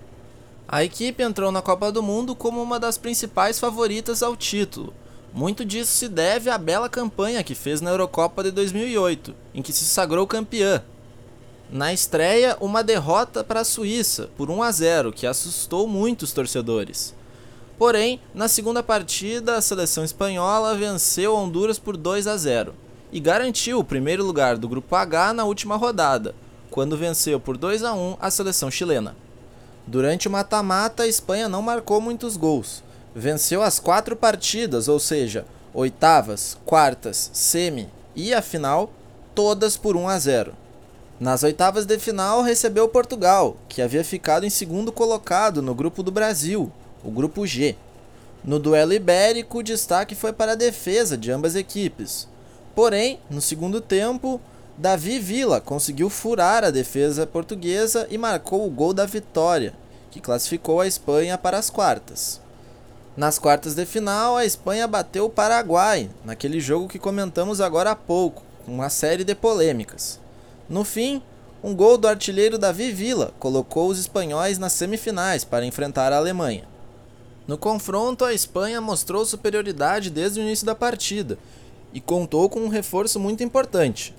A 0.67 0.83
equipe 0.83 1.23
entrou 1.23 1.51
na 1.51 1.63
Copa 1.63 1.91
do 1.91 2.03
Mundo 2.03 2.35
como 2.35 2.61
uma 2.61 2.79
das 2.79 2.95
principais 2.95 3.59
favoritas 3.59 4.21
ao 4.21 4.35
título. 4.35 4.93
Muito 5.33 5.65
disso 5.65 5.93
se 5.93 6.07
deve 6.07 6.47
à 6.51 6.59
bela 6.59 6.87
campanha 6.87 7.43
que 7.43 7.55
fez 7.55 7.81
na 7.81 7.89
Eurocopa 7.89 8.43
de 8.43 8.51
2008, 8.51 9.33
em 9.51 9.63
que 9.63 9.73
se 9.73 9.85
sagrou 9.85 10.27
campeã. 10.27 10.83
Na 11.71 11.91
estreia, 11.91 12.55
uma 12.61 12.83
derrota 12.83 13.43
para 13.43 13.61
a 13.61 13.65
Suíça 13.65 14.29
por 14.37 14.51
1 14.51 14.61
a 14.61 14.71
0, 14.71 15.11
que 15.11 15.25
assustou 15.25 15.87
muitos 15.87 16.31
torcedores. 16.31 17.15
Porém, 17.77 18.21
na 18.33 18.47
segunda 18.47 18.81
partida, 18.81 19.57
a 19.57 19.61
seleção 19.61 20.03
espanhola 20.03 20.75
venceu 20.75 21.35
Honduras 21.35 21.77
por 21.77 21.97
2 21.97 22.25
a 22.27 22.37
0 22.37 22.73
e 23.11 23.19
garantiu 23.19 23.79
o 23.79 23.83
primeiro 23.83 24.23
lugar 24.23 24.57
do 24.57 24.67
grupo 24.67 24.95
H 24.95 25.33
na 25.33 25.43
última 25.43 25.75
rodada, 25.75 26.33
quando 26.71 26.97
venceu 26.97 27.39
por 27.39 27.57
2 27.57 27.83
a 27.83 27.93
1 27.93 28.17
a 28.19 28.31
seleção 28.31 28.71
chilena. 28.71 29.15
Durante 29.85 30.27
o 30.27 30.31
mata-mata, 30.31 31.03
a 31.03 31.07
Espanha 31.07 31.47
não 31.47 31.61
marcou 31.61 32.01
muitos 32.01 32.37
gols. 32.37 32.83
Venceu 33.13 33.61
as 33.61 33.79
quatro 33.79 34.15
partidas, 34.15 34.87
ou 34.87 34.99
seja, 34.99 35.45
oitavas, 35.73 36.57
quartas, 36.65 37.29
semi 37.33 37.89
e 38.15 38.33
a 38.33 38.41
final, 38.41 38.91
todas 39.33 39.77
por 39.77 39.95
1 39.95 40.07
a 40.07 40.17
0. 40.17 40.53
Nas 41.19 41.43
oitavas 41.43 41.85
de 41.85 41.97
final, 41.99 42.41
recebeu 42.41 42.87
Portugal, 42.89 43.57
que 43.69 43.81
havia 43.81 44.03
ficado 44.03 44.45
em 44.45 44.49
segundo 44.49 44.91
colocado 44.91 45.61
no 45.61 45.75
grupo 45.75 46.01
do 46.01 46.11
Brasil, 46.11 46.71
o 47.05 47.11
grupo 47.11 47.45
G. 47.45 47.75
No 48.43 48.59
duelo 48.59 48.93
ibérico, 48.93 49.59
o 49.59 49.63
destaque 49.63 50.15
foi 50.15 50.33
para 50.33 50.53
a 50.53 50.55
defesa 50.55 51.17
de 51.17 51.31
ambas 51.31 51.55
equipes. 51.55 52.27
Porém, 52.73 53.19
no 53.29 53.41
segundo 53.41 53.79
tempo, 53.79 54.41
Davi 54.77 55.19
Villa 55.19 55.61
conseguiu 55.61 56.09
furar 56.09 56.63
a 56.63 56.69
defesa 56.69 57.25
portuguesa 57.25 58.07
e 58.09 58.17
marcou 58.17 58.65
o 58.65 58.69
gol 58.69 58.93
da 58.93 59.05
vitória, 59.05 59.73
que 60.11 60.19
classificou 60.19 60.81
a 60.81 60.87
Espanha 60.87 61.37
para 61.37 61.57
as 61.57 61.69
quartas. 61.69 62.41
Nas 63.15 63.39
quartas 63.39 63.75
de 63.75 63.85
final, 63.85 64.35
a 64.35 64.45
Espanha 64.45 64.87
bateu 64.87 65.25
o 65.25 65.29
Paraguai, 65.29 66.09
naquele 66.25 66.59
jogo 66.59 66.89
que 66.89 66.99
comentamos 66.99 67.61
agora 67.61 67.91
há 67.91 67.95
pouco, 67.95 68.43
com 68.65 68.73
uma 68.73 68.89
série 68.89 69.23
de 69.23 69.33
polêmicas. 69.33 70.19
No 70.67 70.83
fim, 70.83 71.21
um 71.63 71.73
gol 71.73 71.97
do 71.97 72.07
artilheiro 72.07 72.57
Davi 72.57 72.91
Villa 72.91 73.31
colocou 73.39 73.87
os 73.87 73.97
espanhóis 73.97 74.57
nas 74.57 74.73
semifinais 74.73 75.45
para 75.45 75.65
enfrentar 75.65 76.11
a 76.11 76.17
Alemanha. 76.17 76.74
No 77.47 77.57
confronto, 77.57 78.25
a 78.25 78.33
Espanha 78.33 78.81
mostrou 78.81 79.25
superioridade 79.25 80.09
desde 80.09 80.39
o 80.39 80.43
início 80.43 80.65
da 80.65 80.73
partida 80.73 81.37
e 81.93 82.01
contou 82.01 82.49
com 82.49 82.61
um 82.61 82.69
reforço 82.69 83.19
muito 83.19 83.43
importante. 83.43 84.13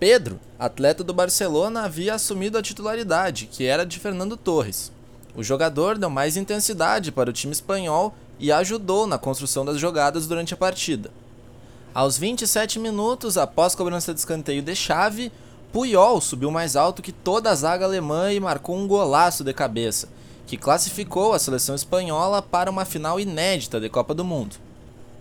Pedro, 0.00 0.40
atleta 0.58 1.04
do 1.04 1.14
Barcelona, 1.14 1.82
havia 1.82 2.14
assumido 2.14 2.58
a 2.58 2.62
titularidade, 2.62 3.46
que 3.46 3.64
era 3.64 3.86
de 3.86 4.00
Fernando 4.00 4.36
Torres. 4.36 4.90
O 5.36 5.44
jogador 5.44 5.96
deu 5.96 6.10
mais 6.10 6.36
intensidade 6.36 7.12
para 7.12 7.30
o 7.30 7.32
time 7.32 7.52
espanhol 7.52 8.14
e 8.38 8.50
ajudou 8.50 9.06
na 9.06 9.16
construção 9.16 9.64
das 9.64 9.78
jogadas 9.78 10.26
durante 10.26 10.52
a 10.52 10.56
partida. 10.56 11.10
Aos 11.94 12.18
27 12.18 12.80
minutos, 12.80 13.38
após 13.38 13.74
cobrança 13.74 14.12
de 14.12 14.18
escanteio 14.18 14.60
de 14.60 14.74
chave, 14.74 15.30
Puyol 15.72 16.20
subiu 16.20 16.50
mais 16.50 16.74
alto 16.74 17.00
que 17.00 17.12
toda 17.12 17.50
a 17.50 17.54
zaga 17.54 17.84
alemã 17.84 18.32
e 18.32 18.40
marcou 18.40 18.76
um 18.76 18.88
golaço 18.88 19.44
de 19.44 19.54
cabeça, 19.54 20.08
que 20.46 20.56
classificou 20.56 21.32
a 21.32 21.38
seleção 21.38 21.74
espanhola 21.74 22.42
para 22.42 22.70
uma 22.70 22.84
final 22.84 23.18
inédita 23.18 23.80
de 23.80 23.88
Copa 23.88 24.14
do 24.14 24.24
Mundo. 24.24 24.56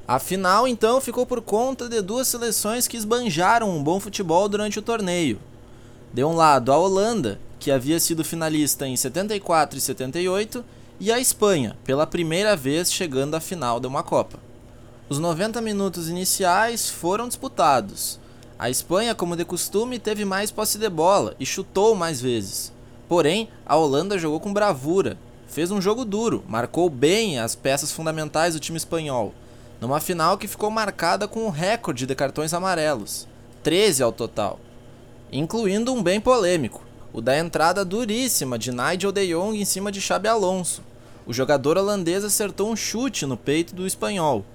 A 0.07 0.19
final, 0.19 0.67
então, 0.67 0.99
ficou 0.99 1.25
por 1.25 1.41
conta 1.41 1.87
de 1.87 2.01
duas 2.01 2.27
seleções 2.27 2.87
que 2.87 2.97
esbanjaram 2.97 3.69
um 3.69 3.81
bom 3.81 3.99
futebol 3.99 4.49
durante 4.49 4.77
o 4.77 4.81
torneio. 4.81 5.39
De 6.13 6.23
um 6.23 6.33
lado, 6.33 6.71
a 6.71 6.77
Holanda, 6.77 7.39
que 7.59 7.71
havia 7.71 7.99
sido 7.99 8.23
finalista 8.23 8.85
em 8.87 8.97
74 8.97 9.77
e 9.77 9.81
78, 9.81 10.65
e 10.99 11.11
a 11.11 11.19
Espanha, 11.19 11.77
pela 11.85 12.05
primeira 12.05 12.55
vez 12.55 12.91
chegando 12.91 13.35
à 13.35 13.39
final 13.39 13.79
de 13.79 13.87
uma 13.87 14.03
Copa. 14.03 14.37
Os 15.07 15.19
90 15.19 15.61
minutos 15.61 16.09
iniciais 16.09 16.89
foram 16.89 17.27
disputados. 17.27 18.19
A 18.57 18.69
Espanha, 18.69 19.15
como 19.15 19.35
de 19.35 19.43
costume, 19.43 19.97
teve 19.97 20.25
mais 20.25 20.51
posse 20.51 20.77
de 20.77 20.89
bola 20.89 21.35
e 21.39 21.45
chutou 21.45 21.95
mais 21.95 22.21
vezes. 22.21 22.71
Porém, 23.11 23.49
a 23.65 23.75
Holanda 23.75 24.17
jogou 24.17 24.39
com 24.39 24.53
bravura, 24.53 25.17
fez 25.45 25.69
um 25.69 25.81
jogo 25.81 26.05
duro, 26.05 26.45
marcou 26.47 26.89
bem 26.89 27.39
as 27.39 27.55
peças 27.55 27.91
fundamentais 27.91 28.53
do 28.53 28.59
time 28.61 28.77
espanhol, 28.77 29.33
numa 29.81 29.99
final 29.99 30.37
que 30.37 30.47
ficou 30.47 30.71
marcada 30.71 31.27
com 31.27 31.45
um 31.45 31.49
recorde 31.49 32.05
de 32.05 32.15
cartões 32.15 32.53
amarelos 32.53 33.27
13 33.63 34.01
ao 34.01 34.13
total, 34.13 34.61
incluindo 35.29 35.93
um 35.93 36.01
bem 36.01 36.21
polêmico, 36.21 36.85
o 37.11 37.19
da 37.19 37.37
entrada 37.37 37.83
duríssima 37.83 38.57
de 38.57 38.71
Nigel 38.71 39.11
de 39.11 39.27
Jong 39.27 39.59
em 39.59 39.65
cima 39.65 39.91
de 39.91 39.99
Xabi 39.99 40.29
Alonso. 40.29 40.81
O 41.27 41.33
jogador 41.33 41.77
holandês 41.77 42.23
acertou 42.23 42.71
um 42.71 42.77
chute 42.77 43.25
no 43.25 43.35
peito 43.35 43.75
do 43.75 43.85
espanhol, 43.85 44.45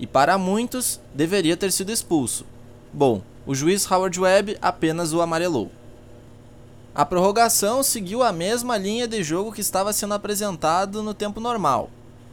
e 0.00 0.06
para 0.08 0.36
muitos 0.36 1.00
deveria 1.14 1.56
ter 1.56 1.70
sido 1.70 1.92
expulso. 1.92 2.44
Bom, 2.92 3.22
o 3.46 3.54
juiz 3.54 3.88
Howard 3.88 4.18
Webb 4.18 4.58
apenas 4.60 5.12
o 5.12 5.20
amarelou. 5.20 5.70
A 6.92 7.06
prorrogação 7.06 7.84
seguiu 7.84 8.20
a 8.20 8.32
mesma 8.32 8.76
linha 8.76 9.06
de 9.06 9.22
jogo 9.22 9.52
que 9.52 9.60
estava 9.60 9.92
sendo 9.92 10.14
apresentado 10.14 11.04
no 11.04 11.14
tempo 11.14 11.38
normal. 11.38 11.88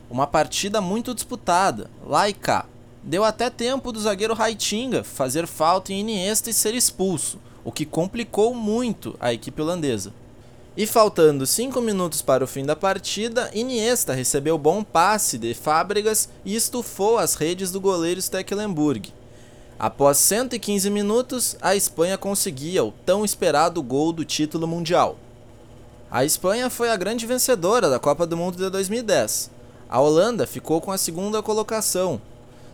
Uma 0.10 0.26
partida 0.26 0.82
muito 0.82 1.13
disputada, 1.13 1.91
lá 2.04 2.28
e 2.28 2.34
cá. 2.34 2.65
Deu 3.04 3.24
até 3.24 3.52
tempo 3.52 3.91
do 3.91 4.02
zagueiro 4.02 4.34
Raitinga 4.34 5.04
fazer 5.04 5.46
falta 5.46 5.93
em 5.93 6.00
Iniesta 6.00 6.50
e 6.50 6.54
ser 6.54 6.74
expulso, 6.74 7.38
o 7.63 7.72
que 7.72 7.86
complicou 7.86 8.56
muito 8.56 9.15
a 9.20 9.32
equipe 9.32 9.62
holandesa. 9.62 10.12
E 10.76 10.88
faltando 10.88 11.46
5 11.46 11.80
minutos 11.80 12.24
para 12.24 12.43
o 12.43 12.48
fim 12.48 12.65
da 12.65 12.76
partida, 12.76 13.52
Iniesta 13.54 14.13
recebeu 14.13 14.58
bom 14.58 14.84
passe 14.84 15.38
de 15.38 15.54
Fábregas 15.54 16.30
e 16.43 16.56
estufou 16.56 17.20
as 17.20 17.36
redes 17.36 17.72
do 17.72 17.80
goleiro 17.80 18.20
Stecklenburg. 18.20 19.13
Após 19.80 20.18
115 20.18 20.90
minutos, 20.90 21.56
a 21.62 21.76
Espanha 21.76 22.18
conseguia 22.18 22.84
o 22.84 22.92
tão 22.92 23.24
esperado 23.24 23.84
gol 23.84 24.12
do 24.12 24.26
título 24.26 24.68
mundial. 24.68 25.18
A 26.10 26.26
Espanha 26.26 26.68
foi 26.68 26.90
a 26.90 26.96
grande 26.96 27.28
vencedora 27.28 27.88
da 27.88 28.00
Copa 28.00 28.26
do 28.26 28.36
Mundo 28.36 28.58
de 28.58 28.70
2010. 28.72 29.52
A 29.88 30.00
Holanda 30.00 30.48
ficou 30.48 30.82
com 30.82 30.92
a 30.92 30.98
segunda 30.98 31.44
colocação. 31.44 32.20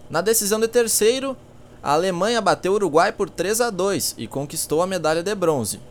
Na 0.09 0.21
decisão 0.21 0.61
de 0.61 0.67
terceiro, 0.69 1.35
a 1.81 1.91
Alemanha 1.91 2.39
bateu 2.39 2.71
o 2.71 2.75
Uruguai 2.75 3.11
por 3.11 3.29
3 3.29 3.59
a 3.59 3.69
2 3.69 4.15
e 4.17 4.25
conquistou 4.25 4.81
a 4.81 4.87
medalha 4.87 5.21
de 5.21 5.35
bronze. 5.35 5.81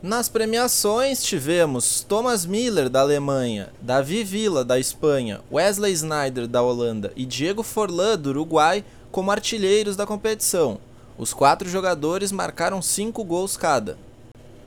Nas 0.00 0.28
premiações 0.28 1.24
tivemos 1.24 2.02
Thomas 2.02 2.44
Miller 2.44 2.88
da 2.90 3.00
Alemanha, 3.00 3.70
Davi 3.80 4.22
Villa 4.22 4.62
da 4.62 4.78
Espanha, 4.78 5.40
Wesley 5.50 5.92
Snyder 5.94 6.46
da 6.46 6.62
Holanda 6.62 7.10
e 7.16 7.24
Diego 7.24 7.62
Forlan 7.62 8.18
do 8.18 8.28
Uruguai 8.28 8.84
como 9.14 9.30
artilheiros 9.30 9.94
da 9.94 10.04
competição. 10.04 10.76
Os 11.16 11.32
quatro 11.32 11.68
jogadores 11.68 12.32
marcaram 12.32 12.82
cinco 12.82 13.22
gols 13.22 13.56
cada. 13.56 13.96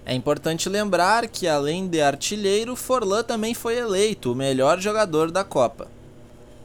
É 0.06 0.16
importante 0.16 0.70
lembrar 0.70 1.28
que, 1.28 1.50
além 1.50 1.86
de 1.86 2.00
artilheiro, 2.00 2.74
Forlan 2.74 3.24
também 3.24 3.54
foi 3.54 3.78
eleito 3.78 4.32
o 4.32 4.36
melhor 4.36 4.80
jogador 4.80 5.32
da 5.32 5.44
Copa. 5.44 5.90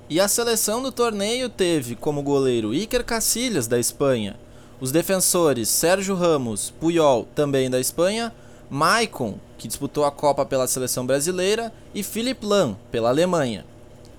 E 0.09 0.21
a 0.21 0.29
seleção 0.29 0.81
do 0.81 0.93
torneio 0.93 1.49
teve 1.49 1.97
como 1.97 2.23
goleiro 2.23 2.73
Iker 2.73 3.05
Casillas, 3.05 3.67
da 3.67 3.81
Espanha, 3.81 4.37
os 4.81 4.93
defensores 4.93 5.69
Sérgio 5.69 6.15
Ramos, 6.15 6.73
Puyol, 6.79 7.27
também 7.35 7.69
da 7.69 7.81
Espanha, 7.81 8.33
Maicon, 8.71 9.41
que 9.59 9.67
disputou 9.67 10.05
a 10.05 10.13
Copa 10.13 10.47
pela 10.47 10.69
seleção 10.69 11.05
brasileira, 11.05 11.73
e 11.93 12.05
Philipp 12.05 12.47
Lahm, 12.47 12.77
pela 12.93 13.09
Alemanha. 13.09 13.67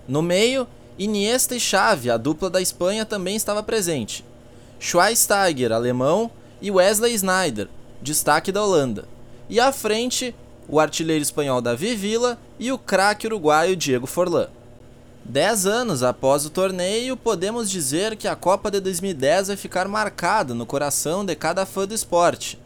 No 0.06 0.22
meio, 0.22 0.68
Iniesta 0.98 1.56
e 1.56 1.60
Xavi, 1.60 2.10
a 2.10 2.18
dupla 2.18 2.50
da 2.50 2.62
Espanha, 2.62 3.06
também 3.06 3.36
estava 3.36 3.64
presente. 3.64 4.24
Schweinsteiger, 4.80 5.72
alemão, 5.72 6.30
e 6.62 6.72
Wesley 6.72 7.14
Sneijder, 7.14 7.68
destaque 8.02 8.52
da 8.52 8.64
Holanda. 8.64 9.06
E 9.50 9.60
à 9.60 9.72
frente, 9.72 10.34
o 10.68 10.80
artilheiro 10.80 11.22
espanhol 11.22 11.62
Davi 11.62 11.94
Villa 11.94 12.40
e 12.58 12.72
o 12.72 12.78
craque 12.78 13.28
uruguaio 13.28 13.76
Diego 13.76 14.08
Forlan. 14.08 14.48
Dez 15.26 15.66
anos 15.66 16.04
após 16.04 16.46
o 16.46 16.50
torneio, 16.50 17.18
podemos 17.18 17.70
dizer 17.70 18.16
que 18.16 18.28
a 18.28 18.36
Copa 18.36 18.72
de 18.72 18.80
2010 18.80 19.48
vai 19.48 19.58
ficar 19.58 19.88
marcada 19.88 20.54
no 20.54 20.66
coração 20.66 21.26
de 21.26 21.36
cada 21.36 21.66
fã 21.66 21.86
do 21.86 21.94
esporte. 21.94 22.60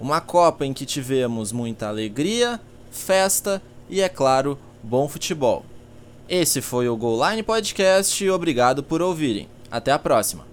Uma 0.00 0.20
Copa 0.20 0.66
em 0.66 0.72
que 0.72 0.84
tivemos 0.84 1.52
muita 1.52 1.88
alegria, 1.88 2.60
festa 2.90 3.62
e, 3.88 4.00
é 4.00 4.08
claro, 4.08 4.58
bom 4.82 5.08
futebol. 5.08 5.64
Esse 6.34 6.62
foi 6.62 6.88
o 6.88 6.96
Goal 6.96 7.28
Line 7.28 7.42
Podcast 7.42 8.26
obrigado 8.30 8.82
por 8.82 9.02
ouvirem. 9.02 9.50
Até 9.70 9.92
a 9.92 9.98
próxima! 9.98 10.51